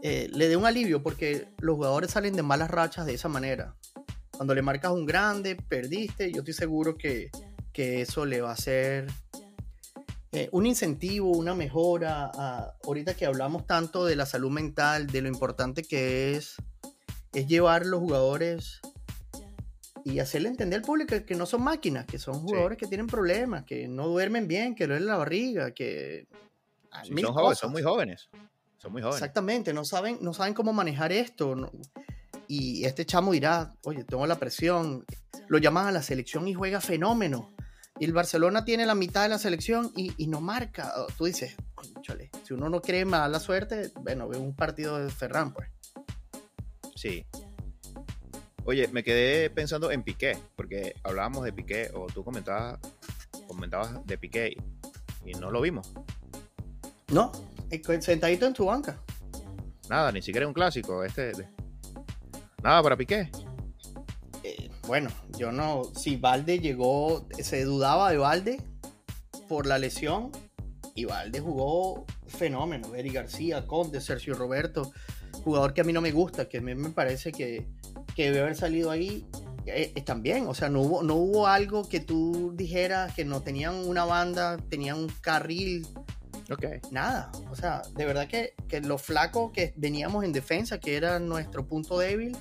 eh, 0.02 0.28
le 0.34 0.48
dé 0.50 0.58
un 0.58 0.66
alivio 0.66 1.04
porque 1.04 1.48
los 1.60 1.76
jugadores 1.76 2.12
salen 2.12 2.36
de 2.36 2.44
malas 2.44 2.72
rachas 2.72 3.06
de 3.06 3.13
esa 3.13 3.30
manera. 3.30 3.76
Cuando 4.32 4.56
le 4.56 4.63
marcas 4.63 4.92
un 4.92 5.06
grande, 5.06 5.56
perdiste. 5.56 6.32
Yo 6.32 6.40
estoy 6.40 6.54
seguro 6.54 6.98
que, 6.98 7.30
que 7.74 8.02
eso 8.02 8.26
le 8.26 8.42
va 8.42 8.50
a 8.50 8.54
hacer 8.54 9.08
eh, 10.38 10.50
un 10.52 10.67
incentivo, 10.67 11.32
una 11.32 11.56
mejora, 11.56 12.32
ahorita 12.84 13.15
que 13.15 13.26
hablamos 13.26 13.65
tanto 13.65 14.06
de 14.06 14.15
la 14.15 14.28
salud 14.28 14.52
mental, 14.52 15.08
de 15.08 15.21
lo 15.21 15.30
importante 15.30 15.84
que 15.84 16.36
es, 16.36 16.58
es 17.34 17.47
llevar 17.47 17.88
los 17.88 18.00
jugadores 18.00 18.82
y 20.04 20.19
hacerle 20.19 20.50
entender 20.50 20.78
al 20.78 20.86
público 20.86 21.15
que 21.26 21.34
no 21.34 21.47
son 21.47 21.63
máquinas, 21.63 22.06
que 22.06 22.19
son 22.19 22.36
jugadores 22.41 22.78
que 22.78 22.86
tienen 22.86 23.08
problemas, 23.08 23.63
que 23.63 23.88
no 23.88 24.08
duermen 24.08 24.47
bien, 24.47 24.76
que 24.76 24.86
duele 24.86 25.06
la 25.06 25.17
barriga, 25.17 25.71
que... 25.71 26.28
son, 27.04 27.34
jóvenes, 27.34 27.58
son 27.58 27.71
muy 27.71 27.82
jóvenes. 27.82 28.30
Son 28.78 28.91
muy 28.91 29.02
jóvenes. 29.02 29.19
Exactamente, 29.19 29.73
no 29.73 29.86
saben, 29.86 30.19
no 30.21 30.36
saben 30.36 30.54
cómo 30.54 30.71
manejar 30.71 31.12
esto. 31.12 31.71
y 32.47 32.86
este 32.86 33.06
chamo 33.06 33.32
dirá, 33.32 33.73
oye, 33.84 34.04
tengo 34.04 34.28
la 34.28 34.38
presión. 34.38 35.04
Lo 35.47 35.58
llaman 35.58 35.88
a 35.88 35.91
la 35.91 36.04
selección 36.04 36.47
y 36.47 36.54
juega 36.54 36.80
fenómeno. 36.80 37.57
Y 38.00 38.06
el 38.06 38.14
Barcelona 38.14 38.64
tiene 38.64 38.86
la 38.86 38.96
mitad 38.96 39.24
de 39.24 39.30
la 39.30 39.40
selección 39.40 39.92
y, 39.96 40.28
no 40.28 40.40
marca. 40.42 40.94
Oh, 40.98 41.08
tú 41.18 41.26
dices, 41.26 41.56
chale, 42.02 42.30
si 42.44 42.54
uno 42.54 42.70
no 42.70 42.82
cree 42.82 43.06
mala 43.06 43.40
suerte, 43.40 43.92
bueno, 44.02 44.28
ve 44.28 44.38
un 44.38 44.56
partido 44.56 45.00
de 45.00 45.10
Ferran, 45.10 45.54
pues. 45.54 45.70
Sí. 46.96 47.26
Oye, 48.66 48.88
me 48.90 49.04
quedé 49.04 49.50
pensando 49.50 49.92
en 49.92 50.04
Piqué, 50.04 50.38
porque 50.56 50.94
hablábamos 51.04 51.44
de 51.44 51.54
Piqué, 51.54 51.90
o 51.94 52.06
tú 52.08 52.24
comentabas, 52.24 52.80
comentabas 53.48 54.06
de 54.06 54.18
Piqué 54.18 54.58
y, 55.26 55.32
no 55.34 55.50
lo 55.52 55.62
vimos. 55.62 55.92
No, 57.12 57.32
sentadito 58.02 58.46
en 58.46 58.54
tu 58.54 58.66
banca. 58.66 59.00
Nada, 59.90 60.12
ni 60.12 60.22
siquiera 60.22 60.48
un 60.48 60.54
clásico. 60.54 61.04
Este, 61.04 61.32
nada 62.62 62.84
para 62.84 62.98
Piqué. 62.98 63.32
Bueno, 64.88 65.10
yo 65.38 65.52
no. 65.52 65.84
Si 65.95 66.17
Valde 66.17 66.60
llegó, 66.60 67.28
se 67.39 67.63
dudaba 67.63 68.12
de 68.12 68.17
Valde 68.17 68.62
por 69.47 69.65
la 69.65 69.78
lesión. 69.78 70.32
Y 70.95 71.06
Valde 71.06 71.39
jugó 71.39 72.06
fenómeno. 72.26 72.95
Eri 72.95 73.12
García, 73.12 73.67
Conde, 73.67 74.02
Sergio 74.02 74.34
Roberto. 74.34 74.91
Jugador 75.43 75.73
que 75.73 75.82
a 75.82 75.84
mí 75.84 75.93
no 75.93 76.02
me 76.02 76.12
gusta, 76.12 76.50
que 76.50 76.58
a 76.58 76.62
mí 76.62 76.73
me 76.73 76.89
parece 76.89 77.32
que, 77.32 77.67
que 78.15 78.26
debe 78.26 78.41
haber 78.41 78.56
salido 78.56 78.89
ahí. 78.89 79.26
Eh, 79.67 79.93
bien, 80.17 80.47
o 80.47 80.56
sea, 80.56 80.69
no 80.69 80.82
hubo, 80.82 81.04
no 81.04 81.15
hubo 81.15 81.47
algo 81.47 81.88
que 81.88 82.00
tú 82.00 82.54
dijeras 82.56 83.13
que 83.13 83.26
no 83.26 83.41
tenían 83.41 83.76
una 83.76 84.06
banda, 84.06 84.58
tenían 84.69 84.97
un 84.97 85.10
carril. 85.21 85.86
Ok. 86.50 86.65
Nada, 86.91 87.32
o 87.52 87.56
sea, 87.56 87.82
de 87.95 88.06
verdad 88.06 88.28
que, 88.28 88.54
que 88.67 88.82
lo 88.82 88.97
flaco 88.97 89.52
que 89.52 89.73
veníamos 89.76 90.23
en 90.23 90.32
defensa, 90.32 90.80
que 90.80 90.95
era 90.95 91.19
nuestro 91.19 91.67
punto 91.67 92.00
débil, 92.00 92.36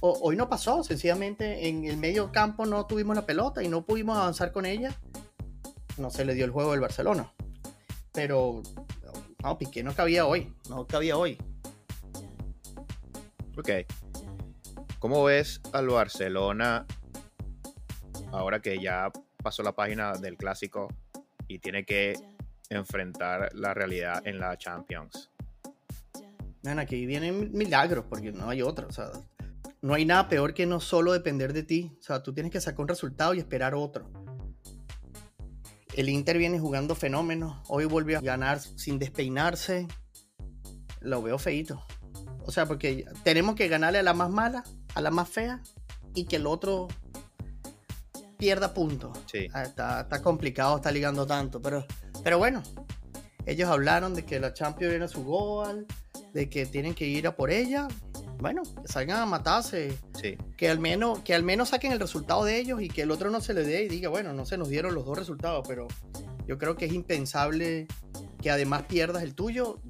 hoy 0.00 0.36
no 0.36 0.48
pasó, 0.48 0.82
sencillamente 0.84 1.68
en 1.68 1.84
el 1.84 1.96
medio 1.96 2.30
campo 2.32 2.66
no 2.66 2.86
tuvimos 2.86 3.16
la 3.16 3.26
pelota 3.26 3.62
y 3.62 3.68
no 3.68 3.84
pudimos 3.84 4.16
avanzar 4.16 4.52
con 4.52 4.66
ella. 4.66 4.94
No 5.96 6.10
se 6.10 6.24
le 6.24 6.34
dio 6.34 6.44
el 6.44 6.50
juego 6.50 6.72
del 6.72 6.80
Barcelona. 6.80 7.32
Pero 8.12 8.62
no, 9.42 9.58
Piqué 9.58 9.82
no 9.82 9.94
cabía 9.94 10.26
hoy, 10.26 10.52
no 10.68 10.86
cabía 10.86 11.16
hoy. 11.16 11.38
Ok. 13.56 13.70
¿Cómo 14.98 15.24
ves 15.24 15.60
al 15.72 15.88
Barcelona 15.88 16.86
ahora 18.32 18.60
que 18.60 18.80
ya 18.80 19.10
pasó 19.42 19.62
la 19.62 19.72
página 19.72 20.12
del 20.12 20.36
clásico 20.36 20.88
y 21.46 21.58
tiene 21.60 21.84
que 21.84 22.14
enfrentar 22.68 23.50
la 23.54 23.74
realidad 23.74 24.26
en 24.26 24.38
la 24.38 24.56
Champions? 24.56 25.30
Bueno, 26.62 26.80
aquí 26.82 27.06
vienen 27.06 27.52
milagros 27.52 28.04
porque 28.08 28.32
no 28.32 28.50
hay 28.50 28.62
otra. 28.62 28.86
O 28.86 28.92
sea, 28.92 29.10
no 29.80 29.94
hay 29.94 30.04
nada 30.04 30.28
peor 30.28 30.54
que 30.54 30.66
no 30.66 30.80
solo 30.80 31.12
depender 31.12 31.52
de 31.52 31.62
ti. 31.62 31.96
O 32.00 32.02
sea, 32.02 32.22
tú 32.22 32.32
tienes 32.32 32.52
que 32.52 32.60
sacar 32.60 32.80
un 32.80 32.88
resultado 32.88 33.34
y 33.34 33.38
esperar 33.38 33.74
otro. 33.74 34.10
El 35.94 36.08
Inter 36.08 36.38
viene 36.38 36.58
jugando 36.58 36.94
fenómenos. 36.94 37.60
Hoy 37.68 37.84
volvió 37.84 38.18
a 38.18 38.20
ganar 38.20 38.60
sin 38.60 38.98
despeinarse. 38.98 39.86
Lo 41.00 41.22
veo 41.22 41.38
feito. 41.38 41.84
O 42.44 42.50
sea, 42.50 42.66
porque 42.66 43.04
tenemos 43.24 43.54
que 43.54 43.68
ganarle 43.68 43.98
a 43.98 44.02
la 44.02 44.14
más 44.14 44.30
mala, 44.30 44.64
a 44.94 45.00
la 45.00 45.10
más 45.10 45.28
fea 45.28 45.62
y 46.14 46.24
que 46.24 46.36
el 46.36 46.46
otro 46.46 46.88
pierda 48.36 48.74
puntos. 48.74 49.16
Sí. 49.26 49.48
Ah, 49.52 49.62
está, 49.62 50.02
está, 50.02 50.22
complicado, 50.22 50.76
está 50.76 50.90
ligando 50.90 51.26
tanto. 51.26 51.60
Pero, 51.60 51.84
pero 52.24 52.38
bueno, 52.38 52.62
ellos 53.46 53.68
hablaron 53.68 54.14
de 54.14 54.24
que 54.24 54.40
la 54.40 54.54
Champions 54.54 54.92
viene 54.92 55.04
a 55.04 55.08
su 55.08 55.24
gol, 55.24 55.86
de 56.32 56.48
que 56.48 56.66
tienen 56.66 56.94
que 56.94 57.06
ir 57.06 57.26
a 57.26 57.36
por 57.36 57.50
ella 57.50 57.88
bueno, 58.40 58.62
que 58.62 58.88
salgan 58.88 59.20
a 59.20 59.26
matarse. 59.26 59.98
Que 60.56 60.68
al 60.68 60.78
menos, 60.78 61.20
que 61.20 61.34
al 61.34 61.42
menos 61.42 61.70
saquen 61.70 61.92
el 61.92 62.00
resultado 62.00 62.44
de 62.44 62.58
ellos 62.58 62.80
y 62.80 62.88
que 62.88 63.02
el 63.02 63.10
otro 63.10 63.30
no 63.30 63.40
se 63.40 63.54
le 63.54 63.64
dé 63.64 63.84
y 63.84 63.88
diga, 63.88 64.08
bueno, 64.08 64.32
no 64.32 64.46
se 64.46 64.56
nos 64.56 64.68
dieron 64.68 64.94
los 64.94 65.04
dos 65.04 65.18
resultados, 65.18 65.66
pero 65.66 65.88
yo 66.46 66.56
creo 66.56 66.76
que 66.76 66.86
es 66.86 66.92
impensable 66.92 67.86
que 68.40 68.50
además 68.50 68.84
pierdas 68.84 69.22
el 69.22 69.34
tuyo. 69.34 69.80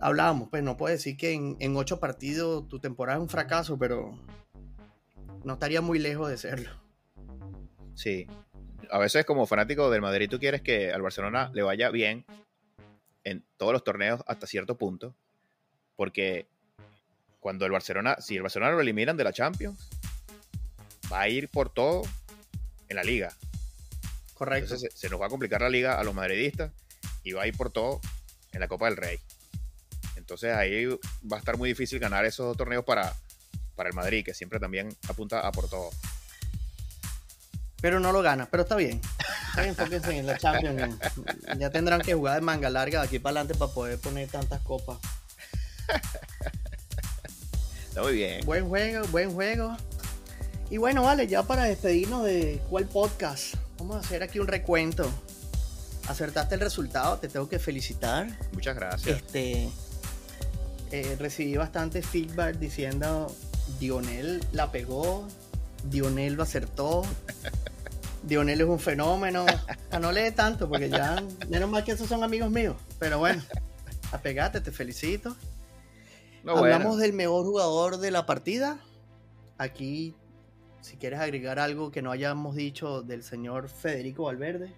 Hablábamos, 0.00 0.48
pues 0.48 0.62
no 0.62 0.76
puedes 0.76 0.98
decir 0.98 1.16
que 1.16 1.32
en, 1.32 1.76
ocho 1.76 2.00
partidos 2.00 2.68
tu 2.68 2.80
temporada 2.80 3.18
es 3.18 3.22
un 3.22 3.28
fracaso, 3.28 3.78
pero 3.78 4.18
no 5.44 5.52
estaría 5.52 5.80
muy 5.80 5.98
lejos 5.98 6.28
de 6.28 6.38
serlo. 6.38 6.70
Sí. 7.94 8.26
A 8.90 8.98
veces 8.98 9.24
como 9.24 9.46
fanático 9.46 9.90
del 9.90 10.00
Madrid 10.00 10.28
tú 10.28 10.38
quieres 10.38 10.62
que 10.62 10.92
al 10.92 11.02
Barcelona 11.02 11.50
le 11.54 11.62
vaya 11.62 11.90
bien 11.90 12.24
en 13.24 13.44
todos 13.56 13.72
los 13.72 13.84
torneos 13.84 14.22
hasta 14.26 14.46
cierto 14.46 14.76
punto, 14.76 15.14
porque 15.94 16.46
cuando 17.42 17.66
el 17.66 17.72
Barcelona, 17.72 18.16
si 18.20 18.36
el 18.36 18.42
Barcelona 18.42 18.70
lo 18.70 18.80
eliminan 18.80 19.16
de 19.16 19.24
la 19.24 19.32
Champions, 19.32 19.88
va 21.12 21.22
a 21.22 21.28
ir 21.28 21.48
por 21.48 21.70
todo 21.74 22.02
en 22.88 22.96
la 22.96 23.02
liga. 23.02 23.34
Correcto. 24.34 24.74
Entonces 24.74 24.92
se, 24.94 25.10
nos 25.10 25.20
va 25.20 25.26
a 25.26 25.28
complicar 25.28 25.60
la 25.60 25.68
liga 25.68 25.98
a 25.98 26.04
los 26.04 26.14
madridistas 26.14 26.70
y 27.24 27.32
va 27.32 27.42
a 27.42 27.48
ir 27.48 27.56
por 27.56 27.72
todo 27.72 28.00
en 28.52 28.60
la 28.60 28.68
Copa 28.68 28.86
del 28.86 28.96
Rey. 28.96 29.18
Entonces 30.14 30.54
ahí 30.54 30.86
va 30.86 31.36
a 31.36 31.38
estar 31.40 31.58
muy 31.58 31.68
difícil 31.68 31.98
ganar 31.98 32.24
esos 32.24 32.56
torneos 32.56 32.84
para, 32.84 33.12
para 33.74 33.88
el 33.88 33.94
Madrid, 33.96 34.24
que 34.24 34.34
siempre 34.34 34.60
también 34.60 34.96
apunta 35.08 35.40
a 35.40 35.50
por 35.50 35.68
todo. 35.68 35.90
Pero 37.80 37.98
no 37.98 38.12
lo 38.12 38.22
gana, 38.22 38.46
pero 38.48 38.62
está 38.62 38.76
bien. 38.76 39.00
Está 39.48 39.62
bien, 39.62 39.74
porque 39.74 39.96
en 39.96 40.26
la 40.26 40.38
Champions. 40.38 40.96
Ya 41.58 41.70
tendrán 41.70 42.02
que 42.02 42.14
jugar 42.14 42.36
de 42.36 42.42
manga 42.42 42.70
larga 42.70 43.00
de 43.00 43.06
aquí 43.06 43.18
para 43.18 43.40
adelante 43.40 43.58
para 43.58 43.72
poder 43.72 43.98
poner 43.98 44.28
tantas 44.28 44.60
copas. 44.60 44.98
Está 47.92 48.00
muy 48.00 48.14
bien. 48.14 48.40
Buen 48.46 48.66
juego, 48.70 49.06
buen 49.08 49.34
juego. 49.34 49.76
Y 50.70 50.78
bueno, 50.78 51.02
vale, 51.02 51.26
ya 51.26 51.42
para 51.42 51.64
despedirnos 51.64 52.24
de 52.24 52.62
cuál 52.70 52.86
podcast, 52.86 53.56
vamos 53.78 53.96
a 53.96 53.98
hacer 53.98 54.22
aquí 54.22 54.38
un 54.38 54.48
recuento. 54.48 55.06
Acertaste 56.08 56.54
el 56.54 56.62
resultado, 56.62 57.18
te 57.18 57.28
tengo 57.28 57.50
que 57.50 57.58
felicitar. 57.58 58.28
Muchas 58.52 58.76
gracias. 58.76 59.18
Este, 59.18 59.68
eh, 60.90 61.16
recibí 61.18 61.54
bastante 61.58 62.00
feedback 62.00 62.56
diciendo 62.56 63.30
Dionel 63.78 64.42
la 64.52 64.72
pegó, 64.72 65.28
Dionel 65.84 66.32
lo 66.32 66.44
acertó, 66.44 67.02
Dionel 68.22 68.62
es 68.62 68.66
un 68.68 68.80
fenómeno. 68.80 69.44
A 69.90 69.98
no 69.98 70.12
lee 70.12 70.30
tanto 70.30 70.66
porque 70.66 70.88
ya, 70.88 71.22
menos 71.50 71.68
mal 71.68 71.84
que 71.84 71.92
esos 71.92 72.08
son 72.08 72.24
amigos 72.24 72.50
míos. 72.50 72.74
Pero 72.98 73.18
bueno, 73.18 73.42
apegate, 74.12 74.62
te 74.62 74.72
felicito. 74.72 75.36
Hablamos 76.46 76.98
del 76.98 77.12
mejor 77.12 77.44
jugador 77.46 77.98
de 77.98 78.10
la 78.10 78.26
partida. 78.26 78.78
Aquí, 79.58 80.14
si 80.80 80.96
quieres 80.96 81.20
agregar 81.20 81.58
algo 81.58 81.92
que 81.92 82.02
no 82.02 82.10
hayamos 82.10 82.56
dicho 82.56 83.02
del 83.02 83.22
señor 83.22 83.68
Federico 83.68 84.24
Valverde. 84.24 84.72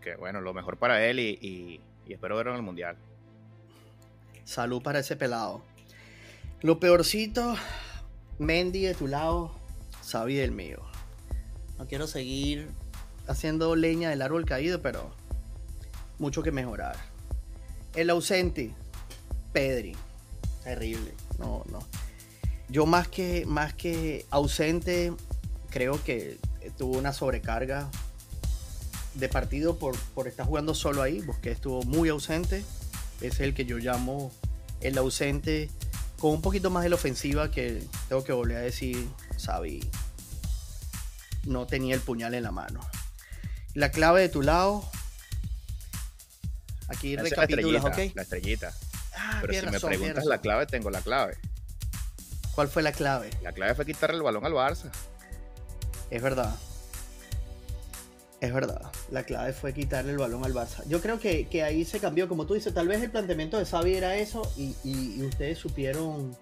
Que 0.00 0.16
bueno, 0.16 0.40
lo 0.40 0.52
mejor 0.52 0.78
para 0.78 1.06
él 1.06 1.18
y, 1.20 1.80
espero 2.08 2.36
verlo 2.36 2.52
en 2.52 2.58
el 2.58 2.62
Mundial. 2.62 2.96
Salud 4.44 4.82
para 4.82 4.98
ese 4.98 5.16
pelado. 5.16 5.62
Lo 6.60 6.78
peorcito, 6.78 7.54
Mendy 8.38 8.82
de 8.82 8.94
tu 8.94 9.06
lado, 9.06 9.52
Sabi 10.02 10.34
del 10.34 10.50
mío. 10.50 10.80
No 11.78 11.86
quiero 11.86 12.06
seguir 12.06 12.68
haciendo 13.26 13.74
leña 13.76 14.10
del 14.10 14.20
árbol 14.20 14.44
caído, 14.44 14.82
pero 14.82 15.10
mucho 16.18 16.42
que 16.42 16.50
mejorar. 16.50 16.96
El 17.94 18.10
ausente, 18.10 18.74
Pedri. 19.52 19.96
Terrible. 20.64 21.12
No, 21.38 21.64
no. 21.70 21.80
Yo 22.68 22.86
más 22.86 23.08
que, 23.08 23.44
más 23.46 23.74
que 23.74 24.24
ausente, 24.30 25.12
creo 25.70 26.02
que 26.02 26.38
tuvo 26.78 26.98
una 26.98 27.12
sobrecarga 27.12 27.90
de 29.14 29.28
partido 29.28 29.78
por, 29.78 29.96
por 30.14 30.28
estar 30.28 30.46
jugando 30.46 30.74
solo 30.74 31.02
ahí. 31.02 31.22
porque 31.22 31.50
estuvo 31.50 31.82
muy 31.82 32.08
ausente. 32.08 32.64
Es 33.20 33.40
el 33.40 33.54
que 33.54 33.64
yo 33.64 33.78
llamo 33.78 34.32
el 34.80 34.98
ausente 34.98 35.70
con 36.18 36.32
un 36.32 36.42
poquito 36.42 36.70
más 36.70 36.84
de 36.84 36.88
la 36.88 36.94
ofensiva 36.94 37.50
que 37.50 37.82
tengo 38.08 38.22
que 38.22 38.32
volver 38.32 38.58
a 38.58 38.60
decir, 38.60 39.08
Xavi 39.44 39.80
no 41.44 41.66
tenía 41.66 41.94
el 41.94 42.00
puñal 42.00 42.34
en 42.34 42.44
la 42.44 42.52
mano. 42.52 42.80
La 43.74 43.90
clave 43.90 44.20
de 44.20 44.28
tu 44.28 44.42
lado. 44.42 44.88
Aquí 46.88 47.16
recapitulas, 47.16 47.84
¿ok? 47.84 48.14
La 48.14 48.22
estrellita. 48.22 48.72
Pero 49.42 49.52
si 49.52 49.66
me 49.66 49.80
preguntas 49.80 50.24
la 50.24 50.38
clave, 50.38 50.66
tengo 50.66 50.90
la 50.90 51.00
clave. 51.00 51.36
¿Cuál 52.54 52.68
fue 52.68 52.82
la 52.82 52.92
clave? 52.92 53.30
La 53.42 53.52
clave 53.52 53.74
fue 53.74 53.86
quitarle 53.86 54.16
el 54.16 54.22
balón 54.22 54.44
al 54.44 54.52
Barça. 54.52 54.90
Es 56.10 56.22
verdad. 56.22 56.54
Es 58.40 58.52
verdad. 58.52 58.90
La 59.10 59.24
clave 59.24 59.52
fue 59.52 59.72
quitarle 59.72 60.12
el 60.12 60.18
balón 60.18 60.44
al 60.44 60.52
Barça. 60.52 60.86
Yo 60.86 61.00
creo 61.00 61.18
que, 61.18 61.62
ahí 61.62 61.84
se 61.84 61.98
cambió. 62.00 62.28
Como 62.28 62.46
tú 62.46 62.54
dices, 62.54 62.74
tal 62.74 62.88
vez 62.88 63.02
el 63.02 63.10
planteamiento 63.10 63.58
de 63.58 63.64
Xavi 63.64 63.94
era 63.94 64.16
eso 64.16 64.42
y, 64.56 65.22
ustedes 65.24 65.58
supieron 65.58 66.36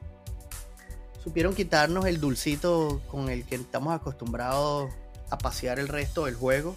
supieron 1.23 1.55
quitarnos 1.55 2.07
el 2.07 2.19
dulcito 2.19 3.03
con 3.09 3.29
el 3.29 3.45
que 3.45 3.57
estamos 3.57 3.95
acostumbrados 3.95 4.91
a 5.29 5.37
pasear 5.37 5.79
el 5.79 5.87
resto 5.87 6.25
del 6.25 6.35
juego 6.35 6.75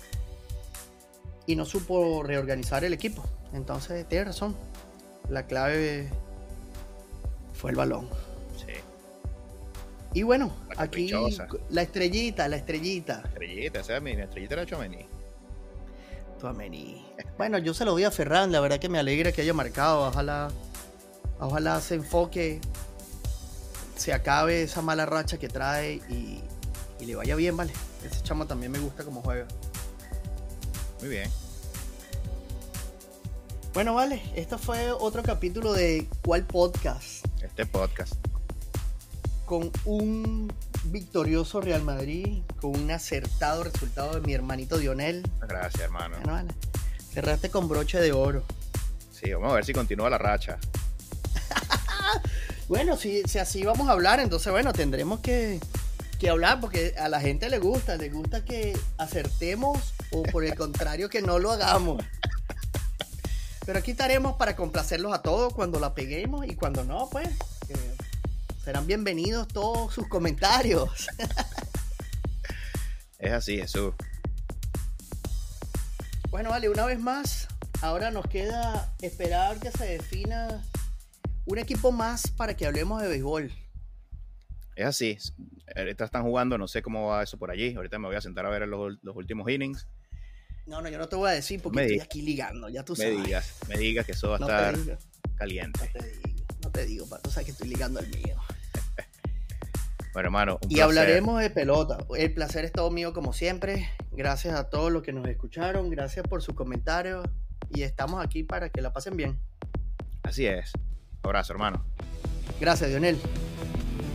y 1.46 1.56
no 1.56 1.64
supo 1.64 2.24
reorganizar 2.24 2.84
el 2.84 2.94
equipo. 2.94 3.24
Entonces, 3.54 4.08
tiene 4.08 4.26
razón 4.26 4.56
la 5.30 5.46
clave 5.46 6.10
fue 7.54 7.72
el 7.72 7.78
balón. 7.78 8.08
Sí. 8.58 8.74
Y 10.14 10.24
bueno, 10.24 10.54
aquí 10.78 11.12
la 11.70 11.82
estrellita, 11.82 12.48
la 12.48 12.58
estrellita. 12.58 13.22
La 13.22 13.30
estrellita, 13.30 13.80
esa 13.80 13.98
es 13.98 14.02
mi, 14.02 14.12
estrellita 14.12 14.54
era 14.56 14.66
Chomení. 14.66 15.06
Tuamení. 16.40 17.06
Bueno, 17.38 17.58
yo 17.58 17.74
se 17.74 17.86
lo 17.86 17.92
doy 17.92 18.04
a 18.04 18.12
Ferran, 18.12 18.52
la 18.52 18.60
verdad 18.60 18.78
que 18.78 18.90
me 18.90 19.00
alegra 19.00 19.32
que 19.32 19.42
haya 19.42 19.54
marcado. 19.54 20.08
Ojalá, 20.08 20.50
ojalá 21.40 21.80
se 21.80 21.96
enfoque, 21.96 22.60
se 23.96 24.12
acabe 24.12 24.64
esa 24.64 24.82
mala 24.82 25.06
racha 25.06 25.38
que 25.38 25.48
trae 25.48 26.02
y, 26.10 26.42
y 27.00 27.06
le 27.06 27.16
vaya 27.16 27.38
bien, 27.38 27.56
¿vale? 27.56 27.72
Ese 28.06 28.22
chamo 28.24 28.46
también 28.46 28.74
me 28.74 28.80
gusta 28.80 29.06
como 29.06 29.22
juega. 29.22 29.48
Muy 31.00 31.10
bien. 31.10 31.30
Bueno, 33.74 33.96
vale, 33.96 34.22
esto 34.36 34.60
fue 34.60 34.92
otro 34.92 35.24
capítulo 35.24 35.74
de 35.74 36.08
¿Cuál 36.24 36.46
podcast? 36.46 37.26
Este 37.42 37.66
podcast. 37.66 38.14
Con 39.48 39.72
un 39.86 40.54
victorioso 40.84 41.60
Real 41.60 41.82
Madrid, 41.82 42.44
con 42.62 42.80
un 42.80 42.92
acertado 42.92 43.64
resultado 43.64 44.14
de 44.14 44.22
mi 44.22 44.36
hermanito 44.36 44.78
Dionel. 44.78 45.28
Gracias, 45.42 45.86
hermano. 45.86 46.18
Bueno, 46.18 46.34
vale. 46.34 46.54
Cerraste 47.14 47.50
con 47.50 47.68
broche 47.68 48.00
de 48.00 48.12
oro. 48.12 48.44
Sí, 49.12 49.34
vamos 49.34 49.52
a 49.52 49.56
ver 49.56 49.66
si 49.66 49.74
continúa 49.74 50.08
la 50.08 50.20
racha. 50.20 50.60
bueno, 52.68 52.96
si, 52.96 53.24
si, 53.24 53.40
así 53.40 53.64
vamos 53.64 53.90
a 53.90 53.94
hablar, 53.94 54.20
entonces 54.20 54.52
bueno, 54.52 54.72
tendremos 54.72 55.20
que, 55.22 55.60
que 56.20 56.30
hablar 56.30 56.60
porque 56.60 56.94
a 57.00 57.10
la 57.10 57.20
gente 57.20 57.50
le 57.50 57.58
gusta, 57.58 57.96
le 57.96 58.10
gusta 58.10 58.46
que 58.46 58.78
acertemos 59.00 59.96
o 60.12 60.22
por 60.22 60.46
el 60.46 60.54
contrario 60.54 61.10
que 61.10 61.24
no 61.24 61.40
lo 61.40 61.52
hagamos. 61.52 62.04
Pero 63.66 63.80
aquí 63.80 63.92
estaremos 63.92 64.36
para 64.36 64.56
complacerlos 64.56 65.14
a 65.14 65.22
todos 65.22 65.54
cuando 65.54 65.80
la 65.80 65.94
peguemos 65.94 66.46
y 66.46 66.56
cuando 66.56 66.84
no, 66.84 67.10
pues 67.10 67.30
Serán 68.64 68.88
bienvenidos 68.88 69.50
todos 69.50 69.94
sus 69.94 70.08
comentarios. 70.08 71.10
es 73.20 73.32
así, 73.34 73.58
Jesús. 73.58 73.94
Bueno, 76.30 76.50
vale, 76.50 76.70
una 76.70 76.86
vez 76.86 76.98
más, 76.98 77.50
ahora 77.82 78.10
nos 78.10 78.26
queda 78.26 78.96
esperar 79.02 79.60
que 79.60 79.70
se 79.70 79.86
defina 79.86 80.64
un 81.46 81.58
equipo 81.58 81.92
más 81.92 82.32
para 82.32 82.56
que 82.56 82.66
hablemos 82.66 83.02
de 83.02 83.10
béisbol. 83.10 83.52
Es 84.78 84.86
así. 84.86 85.18
Ahorita 85.76 86.06
están 86.06 86.24
jugando, 86.24 86.58
no 86.58 86.70
sé 86.70 86.82
cómo 86.82 87.08
va 87.08 87.24
eso 87.24 87.38
por 87.38 87.52
allí. 87.52 87.76
Ahorita 87.76 88.00
me 88.00 88.08
voy 88.08 88.16
a 88.16 88.22
sentar 88.22 88.46
a 88.46 88.50
ver 88.50 88.66
los, 88.66 88.98
últimos 89.04 89.50
innings. 89.50 89.88
No, 90.66 90.82
no, 90.82 90.90
yo 90.90 90.98
no 90.98 91.08
te 91.08 91.16
voy 91.16 91.30
a 91.30 91.34
decir 91.34 91.62
porque 91.62 91.82
estoy 91.82 92.00
aquí 92.00 92.22
ligando, 92.22 92.70
ya 92.70 92.84
tú 92.84 92.96
sabes. 92.96 93.18
Me 93.18 93.24
digas, 93.24 93.56
me 93.68 93.78
digas 93.78 94.06
que 94.06 94.14
eso 94.14 94.30
va 94.30 94.38
a 94.38 94.40
estar 94.40 94.98
caliente. 95.36 95.92
No 95.94 96.00
te 96.02 96.08
digo, 96.10 96.46
no 96.64 96.72
te 96.72 96.86
digo, 96.86 97.08
tú 97.22 97.30
sabes 97.30 97.46
que 97.46 97.52
estoy 97.52 97.68
ligando 97.68 98.00
el 98.00 98.08
mío. 98.08 98.38
bueno, 100.14 100.28
hermano. 100.28 100.60
y 100.70 100.80
hablaremos 100.80 101.42
de 101.42 101.50
pelota. 101.50 101.98
El 102.18 102.34
placer 102.34 102.64
es 102.64 102.72
todo 102.72 102.92
mío 102.92 103.14
como 103.14 103.34
siempre. 103.34 103.90
Gracias 104.12 104.56
a 104.56 104.70
todos 104.70 104.92
los 104.92 105.04
que 105.04 105.12
nos 105.12 105.28
escucharon, 105.28 105.90
gracias 105.90 106.26
por 106.28 106.42
sus 106.42 106.56
comentarios 106.56 107.26
y 107.70 107.82
estamos 107.84 108.24
aquí 108.24 108.44
para 108.44 108.70
que 108.70 108.82
la 108.82 108.94
pasen 108.94 109.18
bien. 109.18 109.40
Así 110.24 110.46
es. 110.46 110.72
abrazo, 111.24 111.54
hermano. 111.54 111.86
Gracias, 112.60 112.90
Dionel. 112.90 113.18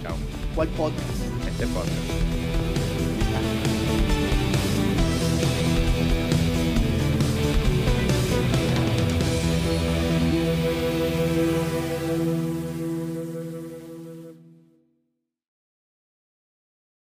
Chao. 0.02 0.16
¿Cuál 0.54 0.68
podcast? 0.68 1.10
Este 1.46 1.66
podcast. 1.66 2.37